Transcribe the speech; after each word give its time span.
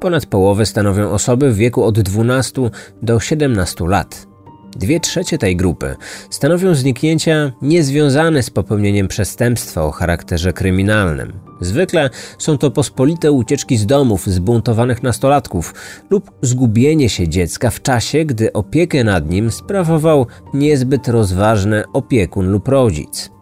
Ponad 0.04 0.26
połowę 0.26 0.66
stanowią 0.66 1.10
osoby 1.10 1.52
w 1.52 1.56
wieku 1.56 1.84
od 1.84 2.00
12 2.00 2.62
do 3.02 3.20
17 3.20 3.88
lat. 3.88 4.28
Dwie 4.76 5.00
trzecie 5.00 5.38
tej 5.38 5.56
grupy 5.56 5.96
stanowią 6.30 6.76
zniknięcia 6.76 7.52
niezwiązane 7.62 8.44
z 8.44 8.50
popełnieniem 8.50 9.08
przestępstwa 9.08 9.84
o 9.84 9.92
charakterze 9.92 10.54
kryminalnym. 10.54 11.34
Zwykle 11.62 12.10
są 12.38 12.58
to 12.58 12.72
pospolite 12.72 13.32
ucieczki 13.32 13.78
z 13.78 13.86
domów 13.86 14.28
zbuntowanych 14.28 15.04
nastolatków 15.04 15.74
lub 16.10 16.32
zgubienie 16.42 17.10
się 17.10 17.28
dziecka 17.28 17.70
w 17.70 17.82
czasie, 17.82 18.26
gdy 18.26 18.54
opiekę 18.54 19.04
nad 19.04 19.30
nim 19.30 19.52
sprawował 19.52 20.28
niezbyt 20.54 21.08
rozważny 21.08 21.84
opiekun 21.94 22.52
lub 22.52 22.68
rodzic. 22.68 23.33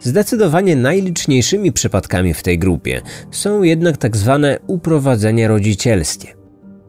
Zdecydowanie 0.00 0.76
najliczniejszymi 0.76 1.72
przypadkami 1.72 2.34
w 2.34 2.42
tej 2.42 2.58
grupie 2.58 3.02
są 3.30 3.62
jednak 3.62 3.96
tak 3.96 4.16
zwane 4.16 4.58
uprowadzenie 4.66 5.48
rodzicielskie. 5.48 6.28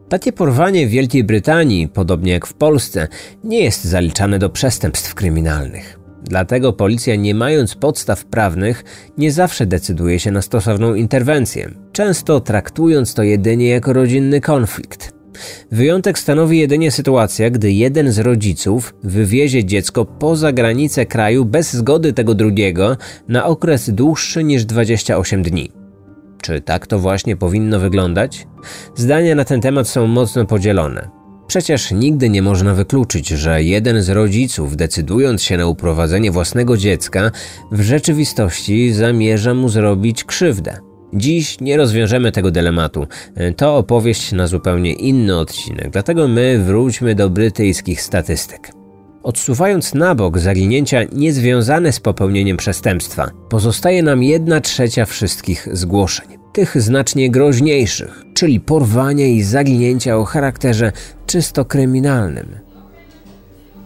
Takie 0.08 0.32
porwanie 0.32 0.86
w 0.86 0.90
Wielkiej 0.90 1.24
Brytanii, 1.24 1.88
podobnie 1.88 2.32
jak 2.32 2.46
w 2.46 2.54
Polsce, 2.54 3.08
nie 3.44 3.60
jest 3.64 3.84
zaliczane 3.84 4.38
do 4.38 4.50
przestępstw 4.50 5.14
kryminalnych. 5.14 5.98
Dlatego 6.22 6.72
policja, 6.72 7.16
nie 7.16 7.34
mając 7.34 7.74
podstaw 7.74 8.24
prawnych, 8.24 8.84
nie 9.18 9.32
zawsze 9.32 9.66
decyduje 9.66 10.20
się 10.20 10.30
na 10.30 10.42
stosowną 10.42 10.94
interwencję, 10.94 11.70
często 11.92 12.40
traktując 12.40 13.14
to 13.14 13.22
jedynie 13.22 13.68
jako 13.68 13.92
rodzinny 13.92 14.40
konflikt. 14.40 15.13
Wyjątek 15.72 16.18
stanowi 16.18 16.58
jedynie 16.58 16.90
sytuacja, 16.90 17.50
gdy 17.50 17.72
jeden 17.72 18.12
z 18.12 18.18
rodziców 18.18 18.94
wywiezie 19.04 19.64
dziecko 19.64 20.04
poza 20.04 20.52
granice 20.52 21.06
kraju 21.06 21.44
bez 21.44 21.72
zgody 21.72 22.12
tego 22.12 22.34
drugiego 22.34 22.96
na 23.28 23.44
okres 23.44 23.90
dłuższy 23.90 24.44
niż 24.44 24.64
28 24.64 25.42
dni. 25.42 25.72
Czy 26.42 26.60
tak 26.60 26.86
to 26.86 26.98
właśnie 26.98 27.36
powinno 27.36 27.80
wyglądać? 27.80 28.46
Zdania 28.94 29.34
na 29.34 29.44
ten 29.44 29.60
temat 29.60 29.88
są 29.88 30.06
mocno 30.06 30.46
podzielone. 30.46 31.08
Przecież 31.46 31.90
nigdy 31.90 32.30
nie 32.30 32.42
można 32.42 32.74
wykluczyć, 32.74 33.28
że 33.28 33.62
jeden 33.62 34.02
z 34.02 34.08
rodziców, 34.08 34.76
decydując 34.76 35.42
się 35.42 35.56
na 35.56 35.66
uprowadzenie 35.66 36.30
własnego 36.30 36.76
dziecka, 36.76 37.30
w 37.72 37.80
rzeczywistości 37.80 38.92
zamierza 38.92 39.54
mu 39.54 39.68
zrobić 39.68 40.24
krzywdę. 40.24 40.93
Dziś 41.14 41.60
nie 41.60 41.76
rozwiążemy 41.76 42.32
tego 42.32 42.50
dylematu. 42.50 43.06
To 43.56 43.76
opowieść 43.76 44.32
na 44.32 44.46
zupełnie 44.46 44.92
inny 44.92 45.38
odcinek, 45.38 45.90
dlatego 45.90 46.28
my 46.28 46.58
wróćmy 46.58 47.14
do 47.14 47.30
brytyjskich 47.30 48.02
statystyk. 48.02 48.70
Odsuwając 49.22 49.94
na 49.94 50.14
bok 50.14 50.38
zaginięcia 50.38 51.00
niezwiązane 51.12 51.92
z 51.92 52.00
popełnieniem 52.00 52.56
przestępstwa, 52.56 53.30
pozostaje 53.48 54.02
nam 54.02 54.22
jedna 54.22 54.60
trzecia 54.60 55.04
wszystkich 55.04 55.68
zgłoszeń. 55.72 56.26
Tych 56.52 56.82
znacznie 56.82 57.30
groźniejszych, 57.30 58.24
czyli 58.34 58.60
porwania 58.60 59.26
i 59.26 59.42
zaginięcia 59.42 60.16
o 60.16 60.24
charakterze 60.24 60.92
czysto 61.26 61.64
kryminalnym. 61.64 62.63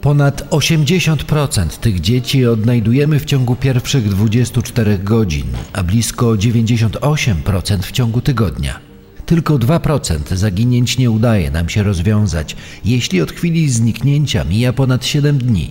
Ponad 0.01 0.51
80% 0.51 1.69
tych 1.69 2.01
dzieci 2.01 2.47
odnajdujemy 2.47 3.21
w 3.21 3.25
ciągu 3.25 3.57
pierwszych 3.57 4.09
24 4.09 4.99
godzin, 4.99 5.47
a 5.73 5.83
blisko 5.83 6.27
98% 6.27 7.79
w 7.83 7.93
ciągu 7.93 8.21
tygodnia. 8.21 8.79
Tylko 9.27 9.59
2% 9.59 10.37
zaginięć 10.37 10.99
nie 10.99 11.11
udaje 11.11 11.51
nam 11.51 11.69
się 11.69 11.83
rozwiązać, 11.83 12.57
jeśli 12.85 13.23
od 13.23 13.33
chwili 13.33 13.71
zniknięcia 13.71 14.45
mija 14.45 14.73
ponad 14.73 15.07
7 15.07 15.39
dni. 15.39 15.71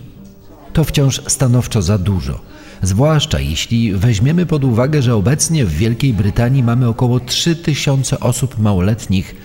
To 0.73 0.83
wciąż 0.83 1.21
stanowczo 1.27 1.81
za 1.81 1.97
dużo, 1.97 2.39
zwłaszcza 2.81 3.39
jeśli 3.39 3.93
weźmiemy 3.93 4.45
pod 4.45 4.63
uwagę, 4.63 5.01
że 5.01 5.15
obecnie 5.15 5.65
w 5.65 5.71
Wielkiej 5.71 6.13
Brytanii 6.13 6.63
mamy 6.63 6.87
około 6.87 7.19
3000 7.19 8.19
osób 8.19 8.59
małoletnich, 8.59 9.35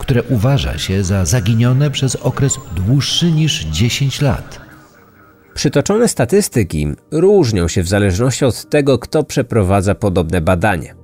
które 0.00 0.22
uważa 0.22 0.78
się 0.78 1.04
za 1.04 1.24
zaginione 1.24 1.90
przez 1.90 2.16
okres 2.16 2.58
dłuższy 2.76 3.32
niż 3.32 3.64
10 3.64 4.20
lat. 4.20 4.60
Przytoczone 5.54 6.08
statystyki 6.08 6.86
różnią 7.10 7.68
się 7.68 7.82
w 7.82 7.88
zależności 7.88 8.44
od 8.44 8.70
tego, 8.70 8.98
kto 8.98 9.24
przeprowadza 9.24 9.94
podobne 9.94 10.40
badania. 10.40 10.94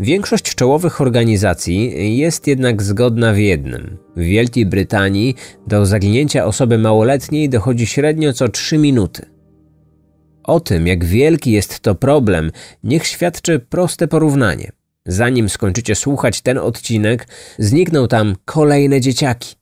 Większość 0.00 0.54
czołowych 0.54 1.00
organizacji 1.00 2.18
jest 2.18 2.46
jednak 2.46 2.82
zgodna 2.82 3.32
w 3.32 3.38
jednym. 3.38 3.98
W 4.16 4.20
Wielkiej 4.20 4.66
Brytanii 4.66 5.34
do 5.66 5.86
zaginięcia 5.86 6.44
osoby 6.44 6.78
małoletniej 6.78 7.48
dochodzi 7.48 7.86
średnio 7.86 8.32
co 8.32 8.48
3 8.48 8.78
minuty. 8.78 9.26
O 10.42 10.60
tym, 10.60 10.86
jak 10.86 11.04
wielki 11.04 11.52
jest 11.52 11.80
to 11.80 11.94
problem, 11.94 12.50
niech 12.82 13.06
świadczy 13.06 13.58
proste 13.58 14.08
porównanie. 14.08 14.72
Zanim 15.08 15.48
skończycie 15.48 15.94
słuchać 15.94 16.40
ten 16.40 16.58
odcinek, 16.58 17.26
znikną 17.58 18.08
tam 18.08 18.34
kolejne 18.44 19.00
dzieciaki. 19.00 19.54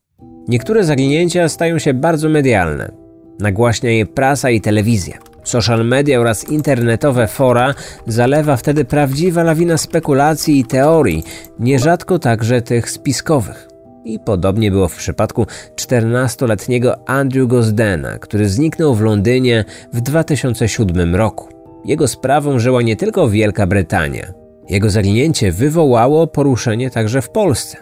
Niektóre 0.49 0.85
zaginięcia 0.85 1.49
stają 1.49 1.79
się 1.79 1.95
bardzo 1.95 2.29
medialne. 2.29 2.93
Nagłaśnia 3.41 3.91
je 3.91 4.07
prasa 4.07 4.51
i 4.51 4.61
telewizja. 4.61 5.19
Social 5.45 5.87
media 5.87 6.21
oraz 6.21 6.49
internetowe 6.49 7.27
fora 7.27 7.75
zalewa 8.07 8.57
wtedy 8.57 8.85
prawdziwa 8.85 9.43
lawina 9.43 9.79
spekulacji 9.79 10.59
i 10.59 10.65
teorii, 10.65 11.25
nierzadko 11.59 12.19
także 12.19 12.63
tych 12.63 12.91
spiskowych. 12.91 13.69
I 14.05 14.19
podobnie 14.19 14.71
było 14.71 14.89
w 14.89 14.97
przypadku 14.97 15.47
14-letniego 15.77 16.95
Andrew 17.07 17.49
Gosdena, 17.49 18.19
który 18.19 18.49
zniknął 18.49 18.95
w 18.95 19.01
Londynie 19.01 19.65
w 19.93 20.01
2007 20.01 21.17
roku. 21.17 21.49
Jego 21.85 22.09
sprawą 22.09 22.59
żyła 22.59 22.83
nie 22.83 22.97
tylko 22.97 23.29
Wielka 23.29 23.67
Brytania. 23.67 24.42
Jego 24.73 24.91
zaginięcie 24.91 25.53
wywołało 25.53 26.27
poruszenie 26.27 26.91
także 26.91 27.23
w 27.23 27.31
Polsce. 27.31 27.77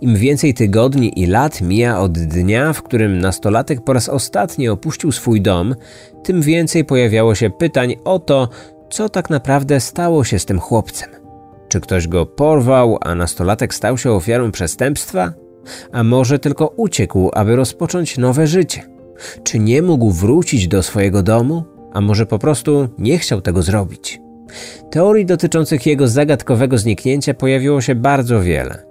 Im 0.00 0.16
więcej 0.16 0.54
tygodni 0.54 1.20
i 1.20 1.26
lat 1.26 1.60
mija 1.60 2.00
od 2.00 2.12
dnia, 2.12 2.72
w 2.72 2.82
którym 2.82 3.18
nastolatek 3.18 3.84
po 3.84 3.92
raz 3.92 4.08
ostatni 4.08 4.68
opuścił 4.68 5.12
swój 5.12 5.40
dom, 5.40 5.74
tym 6.22 6.42
więcej 6.42 6.84
pojawiało 6.84 7.34
się 7.34 7.50
pytań 7.50 7.96
o 8.04 8.18
to, 8.18 8.48
co 8.90 9.08
tak 9.08 9.30
naprawdę 9.30 9.80
stało 9.80 10.24
się 10.24 10.38
z 10.38 10.46
tym 10.46 10.60
chłopcem. 10.60 11.10
Czy 11.68 11.80
ktoś 11.80 12.08
go 12.08 12.26
porwał, 12.26 12.98
a 13.00 13.14
nastolatek 13.14 13.74
stał 13.74 13.98
się 13.98 14.12
ofiarą 14.12 14.52
przestępstwa? 14.52 15.32
A 15.92 16.04
może 16.04 16.38
tylko 16.38 16.66
uciekł, 16.66 17.30
aby 17.32 17.56
rozpocząć 17.56 18.18
nowe 18.18 18.46
życie? 18.46 18.82
Czy 19.42 19.58
nie 19.58 19.82
mógł 19.82 20.10
wrócić 20.10 20.68
do 20.68 20.82
swojego 20.82 21.22
domu? 21.22 21.64
A 21.92 22.00
może 22.00 22.26
po 22.26 22.38
prostu 22.38 22.88
nie 22.98 23.18
chciał 23.18 23.40
tego 23.40 23.62
zrobić? 23.62 24.20
Teorii 24.90 25.26
dotyczących 25.26 25.86
jego 25.86 26.08
zagadkowego 26.08 26.78
zniknięcia 26.78 27.34
pojawiło 27.34 27.80
się 27.80 27.94
bardzo 27.94 28.42
wiele. 28.42 28.90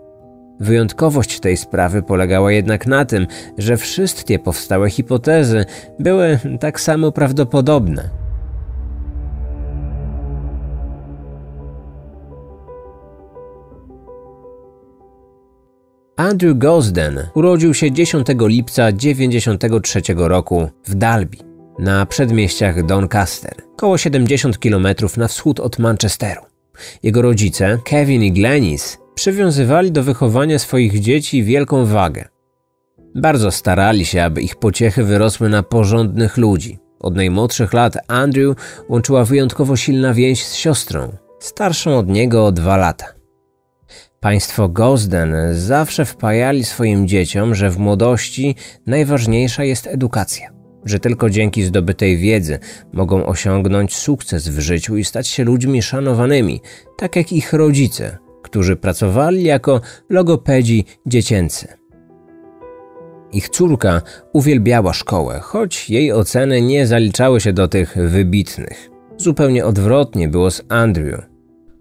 Wyjątkowość 0.60 1.40
tej 1.40 1.58
sprawy 1.58 2.04
polegała 2.04 2.52
jednak 2.52 2.88
na 2.88 3.06
tym, 3.06 3.28
że 3.58 3.78
wszystkie 3.78 4.40
powstałe 4.40 4.90
hipotezy 4.90 5.66
były 6.00 6.40
tak 6.60 6.82
samo 6.82 7.12
prawdopodobne. 7.12 8.10
Andrew 16.16 16.58
Gosden 16.58 17.20
urodził 17.36 17.74
się 17.74 17.92
10 17.92 18.28
lipca 18.40 18.92
1993 18.92 20.02
roku 20.18 20.70
w 20.86 20.96
Dalby, 20.96 21.38
na 21.80 22.06
przedmieściach 22.06 22.86
Doncaster, 22.86 23.56
około 23.74 23.98
70 23.98 24.58
km 24.58 24.88
na 25.18 25.28
wschód 25.28 25.60
od 25.60 25.80
Manchesteru. 25.80 26.42
Jego 27.04 27.22
rodzice, 27.22 27.78
Kevin 27.86 28.24
i 28.24 28.32
Glennis, 28.32 28.98
przywiązywali 29.16 29.92
do 29.92 30.04
wychowania 30.04 30.60
swoich 30.60 31.00
dzieci 31.00 31.44
wielką 31.44 31.86
wagę. 31.86 32.26
Bardzo 33.16 33.52
starali 33.52 34.06
się, 34.06 34.24
aby 34.24 34.42
ich 34.42 34.56
pociechy 34.56 35.04
wyrosły 35.04 35.50
na 35.50 35.64
porządnych 35.64 36.38
ludzi. 36.38 36.80
Od 37.00 37.16
najmłodszych 37.16 37.74
lat 37.74 37.98
Andrew 38.08 38.56
łączyła 38.90 39.26
wyjątkowo 39.26 39.76
silna 39.76 40.14
więź 40.14 40.46
z 40.46 40.56
siostrą, 40.56 41.18
starszą 41.40 41.98
od 41.98 42.08
niego 42.08 42.46
o 42.46 42.52
dwa 42.52 42.78
lata. 42.78 43.06
Państwo 44.20 44.70
Gosden 44.70 45.36
zawsze 45.52 46.06
wpajali 46.06 46.64
swoim 46.64 47.08
dzieciom, 47.08 47.56
że 47.56 47.70
w 47.70 47.78
młodości 47.78 48.56
najważniejsza 48.88 49.64
jest 49.64 49.88
edukacja, 49.88 50.59
że 50.86 51.00
tylko 51.00 51.30
dzięki 51.30 51.64
zdobytej 51.64 52.18
wiedzy 52.18 52.60
mogą 52.94 53.26
osiągnąć 53.26 53.96
sukces 53.96 54.50
w 54.50 54.60
życiu 54.60 54.98
i 54.98 55.04
stać 55.04 55.28
się 55.28 55.44
ludźmi 55.44 55.82
szanowanymi, 55.82 56.62
tak 56.98 57.16
jak 57.16 57.32
ich 57.32 57.54
rodzice, 57.54 58.18
którzy 58.42 58.76
pracowali 58.76 59.44
jako 59.44 59.82
logopedzi 60.10 60.86
dziecięcy. 61.06 61.68
Ich 63.32 63.50
córka 63.50 64.02
uwielbiała 64.34 64.94
szkołę, 64.94 65.40
choć 65.40 65.90
jej 65.90 66.14
oceny 66.14 66.62
nie 66.62 66.88
zaliczały 66.88 67.42
się 67.42 67.54
do 67.54 67.68
tych 67.68 67.98
wybitnych. 67.98 68.90
Zupełnie 69.18 69.66
odwrotnie 69.66 70.28
było 70.28 70.52
z 70.52 70.62
Andrew. 70.70 71.22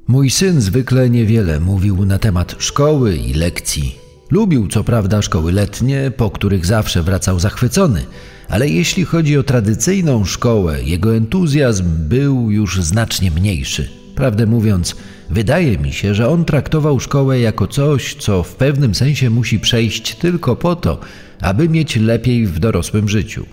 Mój 0.08 0.30
syn 0.30 0.60
zwykle 0.60 1.10
niewiele 1.10 1.60
mówił 1.60 2.04
na 2.04 2.18
temat 2.18 2.54
szkoły 2.58 3.16
i 3.16 3.34
lekcji. 3.34 4.07
Lubił 4.30 4.68
co 4.68 4.84
prawda 4.84 5.22
szkoły 5.22 5.52
letnie, 5.52 6.12
po 6.16 6.30
których 6.30 6.66
zawsze 6.66 7.02
wracał 7.02 7.38
zachwycony, 7.38 8.06
ale 8.48 8.68
jeśli 8.68 9.04
chodzi 9.04 9.38
o 9.38 9.42
tradycyjną 9.42 10.24
szkołę, 10.24 10.82
jego 10.82 11.16
entuzjazm 11.16 11.84
był 12.08 12.50
już 12.50 12.82
znacznie 12.82 13.30
mniejszy. 13.30 13.88
Prawdę 14.14 14.46
mówiąc, 14.46 14.96
wydaje 15.30 15.78
mi 15.78 15.92
się, 15.92 16.14
że 16.14 16.28
on 16.28 16.44
traktował 16.44 17.00
szkołę 17.00 17.40
jako 17.40 17.66
coś, 17.66 18.14
co 18.14 18.42
w 18.42 18.54
pewnym 18.54 18.94
sensie 18.94 19.30
musi 19.30 19.60
przejść 19.60 20.14
tylko 20.14 20.56
po 20.56 20.76
to, 20.76 21.00
aby 21.40 21.68
mieć 21.68 21.96
lepiej 21.96 22.46
w 22.46 22.58
dorosłym 22.58 23.08
życiu. 23.08 23.46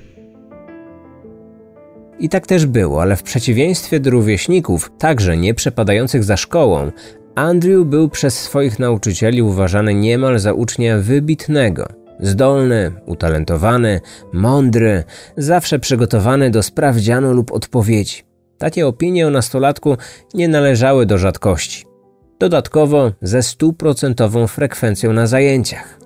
I 2.20 2.30
tak 2.30 2.48
też 2.48 2.66
było, 2.66 3.02
ale 3.02 3.16
w 3.16 3.24
przeciwieństwie 3.24 4.00
do 4.00 4.10
rówieśników, 4.10 4.92
także 5.00 5.38
nie 5.38 5.54
przepadających 5.54 6.24
za 6.24 6.38
szkołą, 6.38 6.92
Andrew 7.36 7.86
był 7.86 8.10
przez 8.10 8.40
swoich 8.40 8.80
nauczycieli 8.80 9.42
uważany 9.42 9.94
niemal 9.94 10.40
za 10.40 10.54
ucznia 10.54 10.98
wybitnego. 10.98 11.88
Zdolny, 12.20 12.92
utalentowany, 13.06 14.02
mądry, 14.34 15.04
zawsze 15.38 15.80
przygotowany 15.80 16.50
do 16.50 16.64
sprawdzianu 16.64 17.34
lub 17.34 17.52
odpowiedzi. 17.52 18.24
Takie 18.58 18.88
opinie 18.88 19.28
o 19.28 19.30
nastolatku 19.30 19.98
nie 20.34 20.48
należały 20.48 21.06
do 21.06 21.18
rzadkości. 21.18 21.86
Dodatkowo 22.40 23.12
ze 23.22 23.44
stuprocentową 23.44 24.48
frekwencją 24.48 25.14
na 25.14 25.28
zajęciach. 25.28 26.00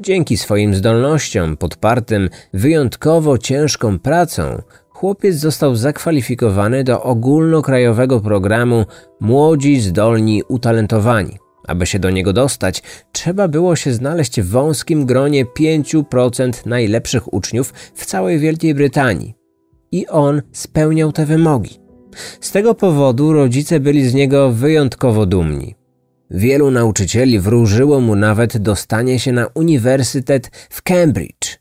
Dzięki 0.00 0.36
swoim 0.36 0.74
zdolnościom, 0.74 1.56
podpartym 1.56 2.28
wyjątkowo 2.54 3.38
ciężką 3.38 3.98
pracą, 3.98 4.62
chłopiec 4.98 5.36
został 5.36 5.76
zakwalifikowany 5.76 6.84
do 6.84 7.02
ogólnokrajowego 7.02 8.20
programu 8.20 8.84
Młodzi 9.20 9.80
Zdolni 9.80 10.42
Utalentowani. 10.48 11.38
Aby 11.66 11.86
się 11.86 11.98
do 11.98 12.10
niego 12.10 12.32
dostać, 12.32 12.82
trzeba 13.12 13.48
było 13.48 13.76
się 13.76 13.92
znaleźć 13.92 14.40
w 14.40 14.48
wąskim 14.48 15.06
gronie 15.06 15.44
5% 15.44 16.66
najlepszych 16.66 17.32
uczniów 17.34 17.74
w 17.94 18.06
całej 18.06 18.38
Wielkiej 18.38 18.74
Brytanii. 18.74 19.34
I 19.92 20.06
on 20.06 20.42
spełniał 20.52 21.12
te 21.12 21.26
wymogi. 21.26 21.80
Z 22.40 22.52
tego 22.52 22.74
powodu 22.74 23.32
rodzice 23.32 23.80
byli 23.80 24.08
z 24.08 24.14
niego 24.14 24.52
wyjątkowo 24.52 25.26
dumni. 25.26 25.74
Wielu 26.30 26.70
nauczycieli 26.70 27.40
wróżyło 27.40 28.00
mu 28.00 28.16
nawet 28.16 28.58
dostanie 28.58 29.18
się 29.18 29.32
na 29.32 29.46
uniwersytet 29.54 30.50
w 30.70 30.82
Cambridge, 30.82 31.58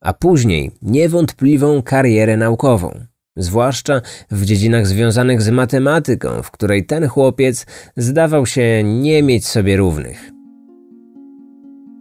a 0.00 0.12
później 0.12 0.70
niewątpliwą 0.82 1.82
karierę 1.82 2.36
naukową, 2.36 3.00
zwłaszcza 3.36 4.02
w 4.30 4.44
dziedzinach 4.44 4.86
związanych 4.86 5.42
z 5.42 5.50
matematyką, 5.50 6.42
w 6.42 6.50
której 6.50 6.86
ten 6.86 7.08
chłopiec 7.08 7.66
zdawał 7.96 8.46
się 8.46 8.82
nie 8.84 9.22
mieć 9.22 9.46
sobie 9.46 9.76
równych. 9.76 10.30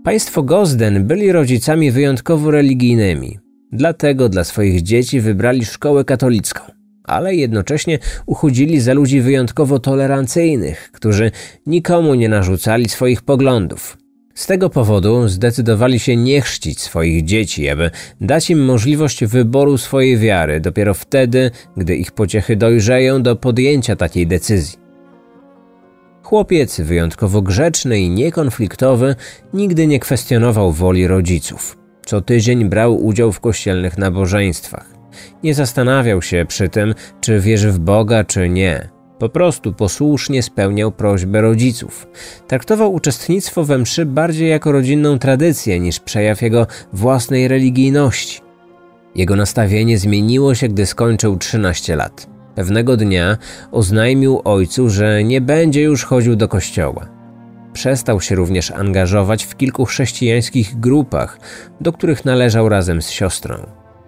Państwo 0.04 0.44
Gosden 0.44 1.08
byli 1.08 1.32
rodzicami 1.32 1.92
wyjątkowo 1.92 2.52
religijnymi, 2.52 3.40
dlatego 3.72 4.30
dla 4.30 4.44
swoich 4.44 4.82
dzieci 4.82 5.22
wybrali 5.22 5.66
szkołę 5.66 6.06
katolicką 6.06 6.76
ale 7.08 7.36
jednocześnie 7.36 8.00
uchodzili 8.26 8.80
za 8.80 8.94
ludzi 8.94 9.22
wyjątkowo 9.22 9.80
tolerancyjnych, 9.80 10.92
którzy 10.92 11.32
nikomu 11.66 12.16
nie 12.16 12.30
narzucali 12.30 12.90
swoich 12.90 13.22
poglądów. 13.22 13.98
Z 14.36 14.48
tego 14.48 14.70
powodu 14.70 15.28
zdecydowali 15.28 16.00
się 16.00 16.16
nie 16.16 16.42
chrzcić 16.42 16.80
swoich 16.80 17.24
dzieci, 17.24 17.70
aby 17.70 17.92
dać 18.22 18.50
im 18.50 18.66
możliwość 18.66 19.26
wyboru 19.26 19.78
swojej 19.78 20.18
wiary 20.18 20.60
dopiero 20.60 20.94
wtedy, 20.94 21.52
gdy 21.78 21.96
ich 21.96 22.12
pociechy 22.12 22.56
dojrzeją 22.56 23.24
do 23.24 23.36
podjęcia 23.36 23.96
takiej 23.96 24.28
decyzji. 24.28 24.80
Chłopiec, 26.24 26.82
wyjątkowo 26.82 27.42
grzeczny 27.42 28.00
i 28.00 28.10
niekonfliktowy, 28.10 29.16
nigdy 29.54 29.88
nie 29.88 30.00
kwestionował 30.00 30.72
woli 30.72 31.08
rodziców. 31.08 31.78
Co 32.06 32.22
tydzień 32.22 32.70
brał 32.70 33.06
udział 33.06 33.32
w 33.32 33.40
kościelnych 33.40 33.98
nabożeństwach. 33.98 34.86
Nie 35.44 35.54
zastanawiał 35.54 36.22
się 36.22 36.46
przy 36.48 36.70
tym, 36.70 36.96
czy 37.22 37.40
wierzy 37.40 37.72
w 37.72 37.80
Boga, 37.80 38.24
czy 38.24 38.50
nie. 38.50 38.95
Po 39.20 39.30
prostu 39.30 39.74
posłusznie 39.74 40.44
spełniał 40.44 40.92
prośbę 40.92 41.42
rodziców. 41.42 42.08
Traktował 42.48 42.94
uczestnictwo 42.94 43.64
we 43.64 43.78
mszy 43.78 44.06
bardziej 44.06 44.50
jako 44.50 44.72
rodzinną 44.72 45.20
tradycję 45.20 45.80
niż 45.80 46.00
przejaw 46.00 46.42
jego 46.42 46.68
własnej 46.94 47.48
religijności. 47.48 48.42
Jego 49.16 49.36
nastawienie 49.36 49.98
zmieniło 49.98 50.56
się, 50.56 50.68
gdy 50.68 50.86
skończył 50.86 51.38
13 51.38 51.96
lat. 51.96 52.28
Pewnego 52.56 52.98
dnia 52.98 53.38
oznajmił 53.72 54.42
ojcu, 54.44 54.90
że 54.90 55.24
nie 55.24 55.42
będzie 55.42 55.82
już 55.82 56.04
chodził 56.04 56.36
do 56.36 56.48
kościoła. 56.48 57.08
Przestał 57.74 58.22
się 58.22 58.36
również 58.36 58.72
angażować 58.72 59.44
w 59.44 59.58
kilku 59.58 59.86
chrześcijańskich 59.86 60.80
grupach, 60.80 61.40
do 61.82 61.94
których 61.94 62.26
należał 62.26 62.70
razem 62.70 63.02
z 63.02 63.10
siostrą. 63.10 63.56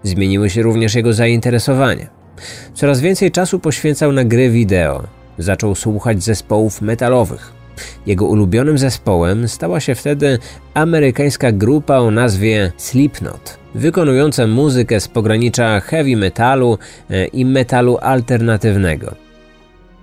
Zmieniły 0.03 0.49
się 0.49 0.61
również 0.61 0.95
jego 0.95 1.13
zainteresowania. 1.13 2.26
Coraz 2.73 3.01
więcej 3.01 3.31
czasu 3.31 3.59
poświęcał 3.59 4.11
na 4.11 4.23
gry 4.23 4.49
wideo. 4.49 5.03
Zaczął 5.37 5.75
słuchać 5.75 6.23
zespołów 6.23 6.81
metalowych. 6.81 7.57
Jego 8.05 8.25
ulubionym 8.25 8.77
zespołem 8.77 9.47
stała 9.47 9.79
się 9.79 9.95
wtedy 9.95 10.39
amerykańska 10.73 11.51
grupa 11.51 11.97
o 11.97 12.11
nazwie 12.11 12.71
Slipknot, 12.77 13.57
wykonująca 13.75 14.47
muzykę 14.47 14.99
z 14.99 15.07
pogranicza 15.07 15.79
heavy 15.79 16.17
metalu 16.17 16.77
e, 17.09 17.25
i 17.25 17.45
metalu 17.45 17.97
alternatywnego. 18.01 19.15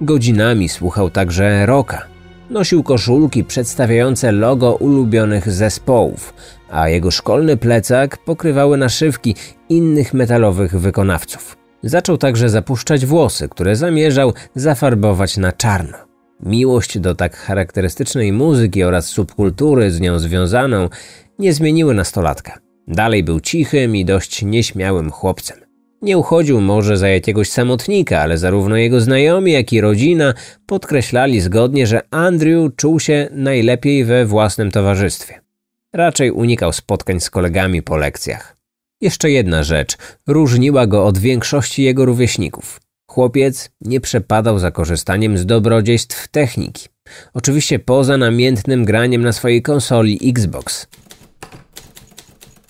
Godzinami 0.01 0.69
słuchał 0.69 1.11
także 1.11 1.67
rocka. 1.67 2.07
Nosił 2.51 2.83
koszulki 2.83 3.45
przedstawiające 3.45 4.33
logo 4.33 4.75
ulubionych 4.75 5.51
zespołów, 5.51 6.35
a 6.71 6.89
jego 6.89 7.11
szkolny 7.11 7.57
plecak 7.57 8.19
pokrywały 8.19 8.77
naszywki 8.77 9.35
innych 9.69 10.15
metalowych 10.15 10.81
wykonawców. 10.81 11.64
Zaczął 11.87 12.19
także 12.19 12.49
zapuszczać 12.49 13.07
włosy, 13.07 13.49
które 13.49 13.77
zamierzał 13.77 14.33
zafarbować 14.55 15.37
na 15.37 15.53
czarno. 15.53 15.99
Miłość 16.41 16.99
do 16.99 17.15
tak 17.15 17.37
charakterystycznej 17.37 18.33
muzyki 18.33 18.85
oraz 18.85 19.07
subkultury 19.07 19.91
z 19.91 20.01
nią 20.01 20.19
związaną 20.19 20.89
nie 21.39 21.53
zmieniły 21.53 21.95
nastolatka. 21.95 22.59
Dalej 22.89 23.25
był 23.25 23.41
cichym 23.41 23.97
i 23.97 24.05
dość 24.05 24.43
nieśmiałym 24.43 25.11
chłopcem. 25.11 25.59
Nie 26.03 26.19
uchodził 26.19 26.61
może 26.61 26.97
za 26.97 27.09
jakiegoś 27.09 27.51
samotnika, 27.51 28.21
ale 28.21 28.39
zarówno 28.39 28.77
jego 28.77 29.01
znajomi, 29.01 29.53
jak 29.53 29.73
i 29.73 29.81
rodzina 29.81 30.35
podkreślali 30.67 31.41
zgodnie, 31.41 31.87
że 31.87 32.01
Andrew 32.11 32.77
czuł 32.77 33.01
się 33.01 33.29
najlepiej 33.33 34.05
we 34.05 34.27
własnym 34.27 34.71
towarzystwie. 34.71 35.41
Raczej 35.93 36.31
unikał 36.31 36.73
spotkań 36.73 37.21
z 37.21 37.31
kolegami 37.31 37.83
po 37.83 37.97
lekcjach. 37.97 38.57
Jeszcze 39.05 39.31
jedna 39.31 39.65
rzecz 39.65 39.97
różniła 40.27 40.87
go 40.87 41.07
od 41.07 41.19
większości 41.19 41.83
jego 41.83 42.05
rówieśników. 42.05 42.81
Chłopiec 43.11 43.71
nie 43.81 44.01
przepadał 44.01 44.59
za 44.59 44.71
korzystaniem 44.71 45.39
z 45.39 45.47
dobrodziejstw 45.47 46.29
techniki. 46.29 46.89
Oczywiście 47.35 47.79
poza 47.79 48.17
namiętnym 48.17 48.85
graniem 48.85 49.23
na 49.23 49.33
swojej 49.33 49.63
konsoli 49.63 50.21
Xbox. 50.31 50.87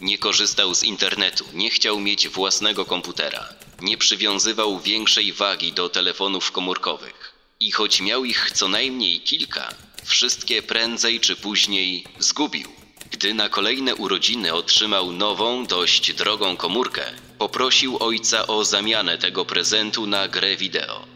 Nie 0.01 0.19
korzystał 0.19 0.75
z 0.75 0.85
internetu, 0.85 1.45
nie 1.55 1.71
chciał 1.71 2.01
mieć 2.01 2.29
własnego 2.29 2.85
komputera. 2.85 3.49
Nie 3.83 3.97
przywiązywał 3.99 4.81
większej 4.81 5.33
wagi 5.33 5.73
do 5.73 5.89
telefonów 5.89 6.53
komórkowych. 6.53 7.35
I 7.61 7.71
choć 7.71 8.01
miał 8.01 8.25
ich 8.25 8.51
co 8.55 8.69
najmniej 8.69 9.21
kilka, 9.21 9.75
wszystkie 10.05 10.63
prędzej 10.63 11.21
czy 11.21 11.37
później 11.37 12.05
zgubił. 12.19 12.84
Gdy 13.19 13.35
na 13.35 13.49
kolejne 13.49 13.95
urodziny 13.95 14.53
otrzymał 14.53 15.13
nową, 15.13 15.67
dość 15.67 16.15
drogą 16.15 16.57
komórkę, 16.57 17.01
poprosił 17.39 17.97
ojca 18.01 18.47
o 18.47 18.65
zamianę 18.65 19.19
tego 19.19 19.45
prezentu 19.45 20.07
na 20.07 20.29
grę 20.29 20.57
wideo. 20.57 21.07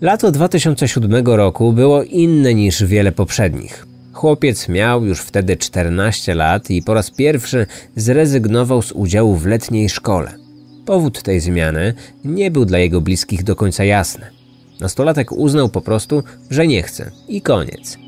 Lato 0.00 0.32
2007 0.32 1.26
roku 1.26 1.72
było 1.72 2.02
inne 2.02 2.54
niż 2.54 2.84
wiele 2.84 3.12
poprzednich. 3.12 3.86
Chłopiec 4.12 4.68
miał 4.68 5.04
już 5.04 5.20
wtedy 5.20 5.56
14 5.56 6.34
lat 6.34 6.70
i 6.70 6.82
po 6.82 6.94
raz 6.94 7.10
pierwszy 7.10 7.66
zrezygnował 7.96 8.82
z 8.82 8.92
udziału 8.92 9.36
w 9.36 9.46
letniej 9.46 9.88
szkole. 9.88 10.34
Powód 10.86 11.22
tej 11.22 11.40
zmiany 11.40 11.94
nie 12.24 12.50
był 12.50 12.64
dla 12.64 12.78
jego 12.78 13.00
bliskich 13.00 13.44
do 13.44 13.56
końca 13.56 13.84
jasny. 13.84 14.26
Nastolatek 14.80 15.32
uznał 15.32 15.68
po 15.68 15.80
prostu, 15.80 16.22
że 16.50 16.66
nie 16.66 16.82
chce 16.82 17.10
i 17.28 17.42
koniec. 17.42 18.07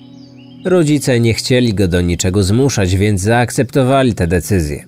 Rodzice 0.64 1.21
nie 1.21 1.35
chcieli 1.35 1.75
go 1.75 1.88
do 1.88 2.00
niczego 2.00 2.43
zmuszać, 2.43 2.97
więc 2.97 3.21
zaakceptowali 3.21 4.14
tę 4.14 4.26
decyzję. 4.26 4.85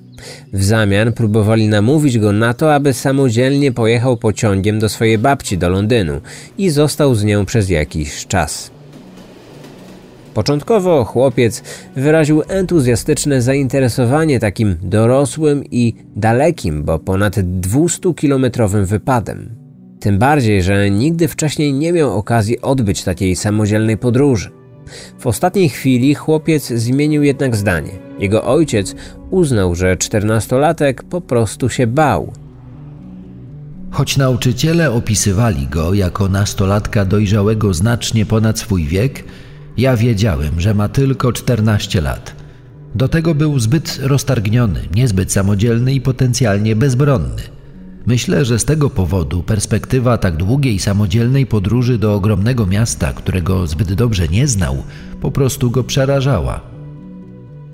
W 0.52 0.64
zamian 0.64 1.12
próbowali 1.12 1.69
namówić 1.69 2.19
go 2.19 2.33
na 2.33 2.55
to, 2.55 2.75
aby 2.75 2.93
samodzielnie 2.93 3.73
pojechał 3.73 4.17
pociągiem 4.17 4.79
do 4.79 4.88
swojej 4.88 5.19
babci 5.19 5.59
do 5.59 5.69
Londynu 5.69 6.21
i 6.59 6.71
został 6.71 7.14
z 7.14 7.25
nią 7.25 7.45
przez 7.45 7.69
jakiś 7.69 8.26
czas. 8.26 8.71
Początkowo 10.35 11.05
chłopiec 11.05 11.62
wyraził 11.97 12.43
entuzjastyczne 12.49 13.43
zainteresowanie 13.43 14.41
takim 14.41 14.76
dorosłym 14.83 15.64
i 15.71 15.95
dalekim, 16.17 16.85
bo 16.85 16.99
ponad 16.99 17.37
200-kilometrowym 17.37 18.85
wypadem. 18.85 19.50
Tym 20.00 20.19
bardziej, 20.19 20.62
że 20.62 20.91
nigdy 20.91 21.29
wcześniej 21.29 21.73
nie 21.73 21.93
miał 21.93 22.19
okazji 22.19 22.61
odbyć 22.61 23.05
takiej 23.05 23.37
samodzielnej 23.37 23.99
podróży. 23.99 24.62
W 25.18 25.26
ostatniej 25.26 25.68
chwili 25.68 26.14
chłopiec 26.14 26.68
zmienił 26.68 27.22
jednak 27.22 27.56
zdanie. 27.56 27.90
Jego 28.18 28.44
ojciec 28.44 28.94
uznał, 29.30 29.74
że 29.74 29.96
czternastolatek 29.96 31.02
po 31.02 31.20
prostu 31.20 31.68
się 31.68 31.86
bał. 31.86 32.32
Choć 33.90 34.16
nauczyciele 34.16 34.92
opisywali 34.92 35.66
go 35.66 35.94
jako 35.94 36.28
nastolatka 36.28 37.04
dojrzałego 37.04 37.74
znacznie 37.74 38.26
ponad 38.26 38.58
swój 38.58 38.84
wiek, 38.84 39.24
ja 39.76 39.96
wiedziałem, 39.96 40.60
że 40.60 40.74
ma 40.74 40.88
tylko 40.88 41.32
14 41.32 42.00
lat. 42.00 42.34
Do 42.94 43.08
tego 43.08 43.34
był 43.34 43.58
zbyt 43.58 43.98
roztargniony, 44.02 44.80
niezbyt 44.94 45.32
samodzielny 45.32 45.94
i 45.94 46.00
potencjalnie 46.00 46.76
bezbronny. 46.76 47.42
Myślę, 48.06 48.44
że 48.44 48.59
z 48.59 48.64
tego 48.64 48.90
powodu 48.90 49.42
perspektywa 49.42 50.18
tak 50.18 50.37
długiej 50.37 50.78
samodzielnej 50.78 51.47
podróży 51.47 51.99
do 51.99 52.14
ogromnego 52.14 52.66
miasta, 52.66 53.12
którego 53.12 53.66
zbyt 53.66 53.92
dobrze 53.92 54.28
nie 54.28 54.47
znał, 54.47 54.76
po 55.21 55.30
prostu 55.30 55.71
go 55.71 55.85
przerażała. 55.85 56.61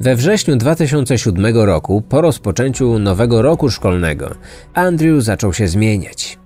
We 0.00 0.16
wrześniu 0.16 0.56
2007 0.56 1.56
roku, 1.56 2.02
po 2.08 2.20
rozpoczęciu 2.20 2.98
nowego 2.98 3.42
roku 3.42 3.70
szkolnego, 3.70 4.34
Andrew 4.74 5.22
zaczął 5.22 5.52
się 5.52 5.68
zmieniać. 5.68 6.38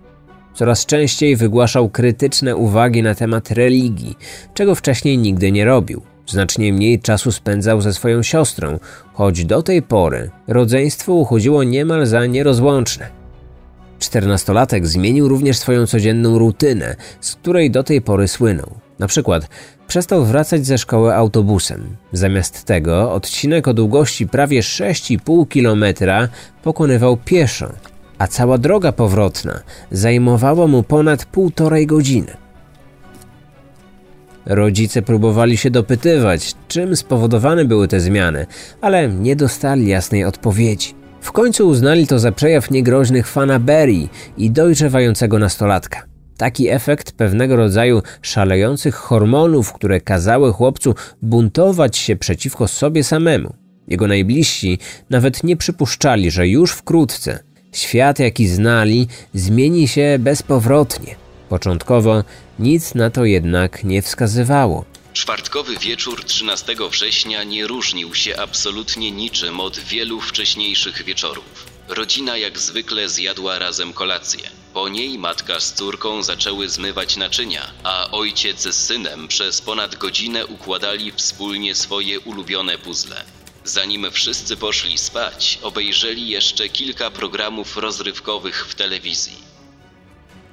Coraz 0.54 0.86
częściej 0.86 1.36
wygłaszał 1.36 1.88
krytyczne 1.88 2.56
uwagi 2.56 3.02
na 3.02 3.14
temat 3.14 3.50
religii, 3.50 4.16
czego 4.54 4.74
wcześniej 4.74 5.18
nigdy 5.18 5.52
nie 5.52 5.64
robił. 5.64 6.02
Znacznie 6.26 6.72
mniej 6.72 7.00
czasu 7.00 7.32
spędzał 7.32 7.80
ze 7.80 7.92
swoją 7.92 8.22
siostrą, 8.22 8.78
choć 9.12 9.44
do 9.44 9.62
tej 9.62 9.82
pory 9.82 10.30
rodzeństwo 10.48 11.12
uchodziło 11.12 11.64
niemal 11.64 12.06
za 12.06 12.26
nierozłączne. 12.26 13.21
Czternastolatek 14.02 14.86
zmienił 14.86 15.28
również 15.28 15.58
swoją 15.58 15.86
codzienną 15.86 16.38
rutynę, 16.38 16.96
z 17.20 17.34
której 17.34 17.70
do 17.70 17.82
tej 17.82 18.02
pory 18.02 18.28
słynął. 18.28 18.70
Na 18.98 19.06
przykład 19.06 19.48
przestał 19.88 20.24
wracać 20.24 20.66
ze 20.66 20.78
szkoły 20.78 21.14
autobusem. 21.14 21.96
Zamiast 22.12 22.64
tego 22.64 23.12
odcinek 23.12 23.68
o 23.68 23.74
długości 23.74 24.26
prawie 24.26 24.60
6,5 24.60 25.46
km 25.48 25.84
pokonywał 26.62 27.16
pieszo, 27.16 27.72
a 28.18 28.26
cała 28.26 28.58
droga 28.58 28.92
powrotna 28.92 29.60
zajmowała 29.90 30.66
mu 30.66 30.82
ponad 30.82 31.24
półtorej 31.24 31.86
godziny. 31.86 32.36
Rodzice 34.46 35.02
próbowali 35.02 35.56
się 35.56 35.70
dopytywać, 35.70 36.54
czym 36.68 36.96
spowodowane 36.96 37.64
były 37.64 37.88
te 37.88 38.00
zmiany, 38.00 38.46
ale 38.80 39.08
nie 39.08 39.36
dostali 39.36 39.88
jasnej 39.88 40.24
odpowiedzi. 40.24 41.01
W 41.22 41.32
końcu 41.32 41.68
uznali 41.68 42.06
to 42.06 42.18
za 42.18 42.32
przejaw 42.32 42.70
niegroźnych 42.70 43.26
fanaberii 43.26 44.10
i 44.36 44.50
dojrzewającego 44.50 45.38
nastolatka. 45.38 46.02
Taki 46.36 46.68
efekt 46.68 47.12
pewnego 47.12 47.56
rodzaju 47.56 48.02
szalejących 48.22 48.94
hormonów, 48.94 49.72
które 49.72 50.00
kazały 50.00 50.52
chłopcu 50.52 50.94
buntować 51.22 51.96
się 51.96 52.16
przeciwko 52.16 52.68
sobie 52.68 53.04
samemu. 53.04 53.54
Jego 53.88 54.06
najbliżsi 54.06 54.78
nawet 55.10 55.44
nie 55.44 55.56
przypuszczali, 55.56 56.30
że 56.30 56.48
już 56.48 56.72
wkrótce 56.72 57.38
świat, 57.72 58.18
jaki 58.18 58.48
znali, 58.48 59.08
zmieni 59.34 59.88
się 59.88 60.16
bezpowrotnie. 60.18 61.14
Początkowo 61.48 62.24
nic 62.58 62.94
na 62.94 63.10
to 63.10 63.24
jednak 63.24 63.84
nie 63.84 64.02
wskazywało. 64.02 64.84
Czwartkowy 65.12 65.76
wieczór 65.76 66.24
13 66.24 66.76
września 66.90 67.44
nie 67.44 67.66
różnił 67.66 68.14
się 68.14 68.40
absolutnie 68.40 69.10
niczym 69.10 69.60
od 69.60 69.78
wielu 69.78 70.20
wcześniejszych 70.20 71.04
wieczorów. 71.04 71.66
Rodzina 71.88 72.36
jak 72.36 72.58
zwykle 72.58 73.08
zjadła 73.08 73.58
razem 73.58 73.92
kolację. 73.92 74.48
Po 74.74 74.88
niej 74.88 75.18
matka 75.18 75.60
z 75.60 75.72
córką 75.72 76.22
zaczęły 76.22 76.68
zmywać 76.68 77.16
naczynia, 77.16 77.62
a 77.84 78.10
ojciec 78.10 78.62
z 78.62 78.74
synem 78.74 79.28
przez 79.28 79.60
ponad 79.60 79.96
godzinę 79.96 80.46
układali 80.46 81.12
wspólnie 81.12 81.74
swoje 81.74 82.20
ulubione 82.20 82.78
puzzle. 82.78 83.16
Zanim 83.64 84.10
wszyscy 84.10 84.56
poszli 84.56 84.98
spać, 84.98 85.58
obejrzeli 85.62 86.28
jeszcze 86.28 86.68
kilka 86.68 87.10
programów 87.10 87.76
rozrywkowych 87.76 88.66
w 88.66 88.74
telewizji. 88.74 89.36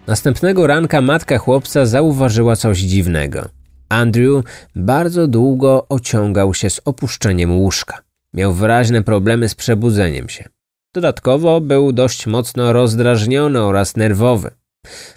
Następnego 0.08 0.68
ranka 0.68 1.02
matka 1.02 1.38
chłopca 1.38 1.86
zauważyła 1.86 2.56
coś 2.56 2.78
dziwnego. 2.80 3.59
Andrew 3.90 4.44
bardzo 4.76 5.28
długo 5.28 5.86
ociągał 5.90 6.54
się 6.54 6.70
z 6.70 6.82
opuszczeniem 6.86 7.58
łóżka. 7.58 8.02
Miał 8.34 8.54
wyraźne 8.54 9.04
problemy 9.04 9.50
z 9.50 9.56
przebudzeniem 9.56 10.30
się. 10.30 10.50
Dodatkowo 10.94 11.62
był 11.62 11.92
dość 11.92 12.28
mocno 12.28 12.74
rozdrażniony 12.74 13.62
oraz 13.62 13.96
nerwowy. 13.96 14.52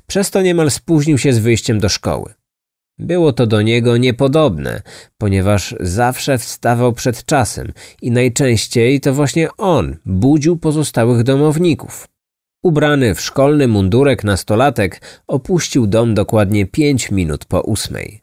Przez 0.07 0.31
to 0.31 0.43
niemal 0.43 0.71
spóźnił 0.71 1.19
się 1.19 1.33
z 1.33 1.39
wyjściem 1.39 1.81
do 1.81 1.89
szkoły. 1.89 2.35
Było 2.99 3.33
to 3.33 3.47
do 3.47 3.63
niego 3.63 3.97
niepodobne, 3.97 4.83
ponieważ 5.19 5.75
zawsze 5.81 6.39
wstawał 6.39 6.93
przed 6.93 7.25
czasem 7.25 7.73
i 8.03 8.11
najczęściej 8.11 9.01
to 9.01 9.15
właśnie 9.15 9.49
on 9.57 9.97
budził 10.07 10.57
pozostałych 10.57 11.23
domowników. 11.23 12.09
Ubrany 12.63 13.15
w 13.15 13.21
szkolny 13.21 13.69
mundurek 13.69 14.25
nastolatek 14.25 15.01
opuścił 15.27 15.87
dom 15.87 16.15
dokładnie 16.15 16.67
pięć 16.67 17.11
minut 17.11 17.45
po 17.45 17.61
ósmej. 17.61 18.22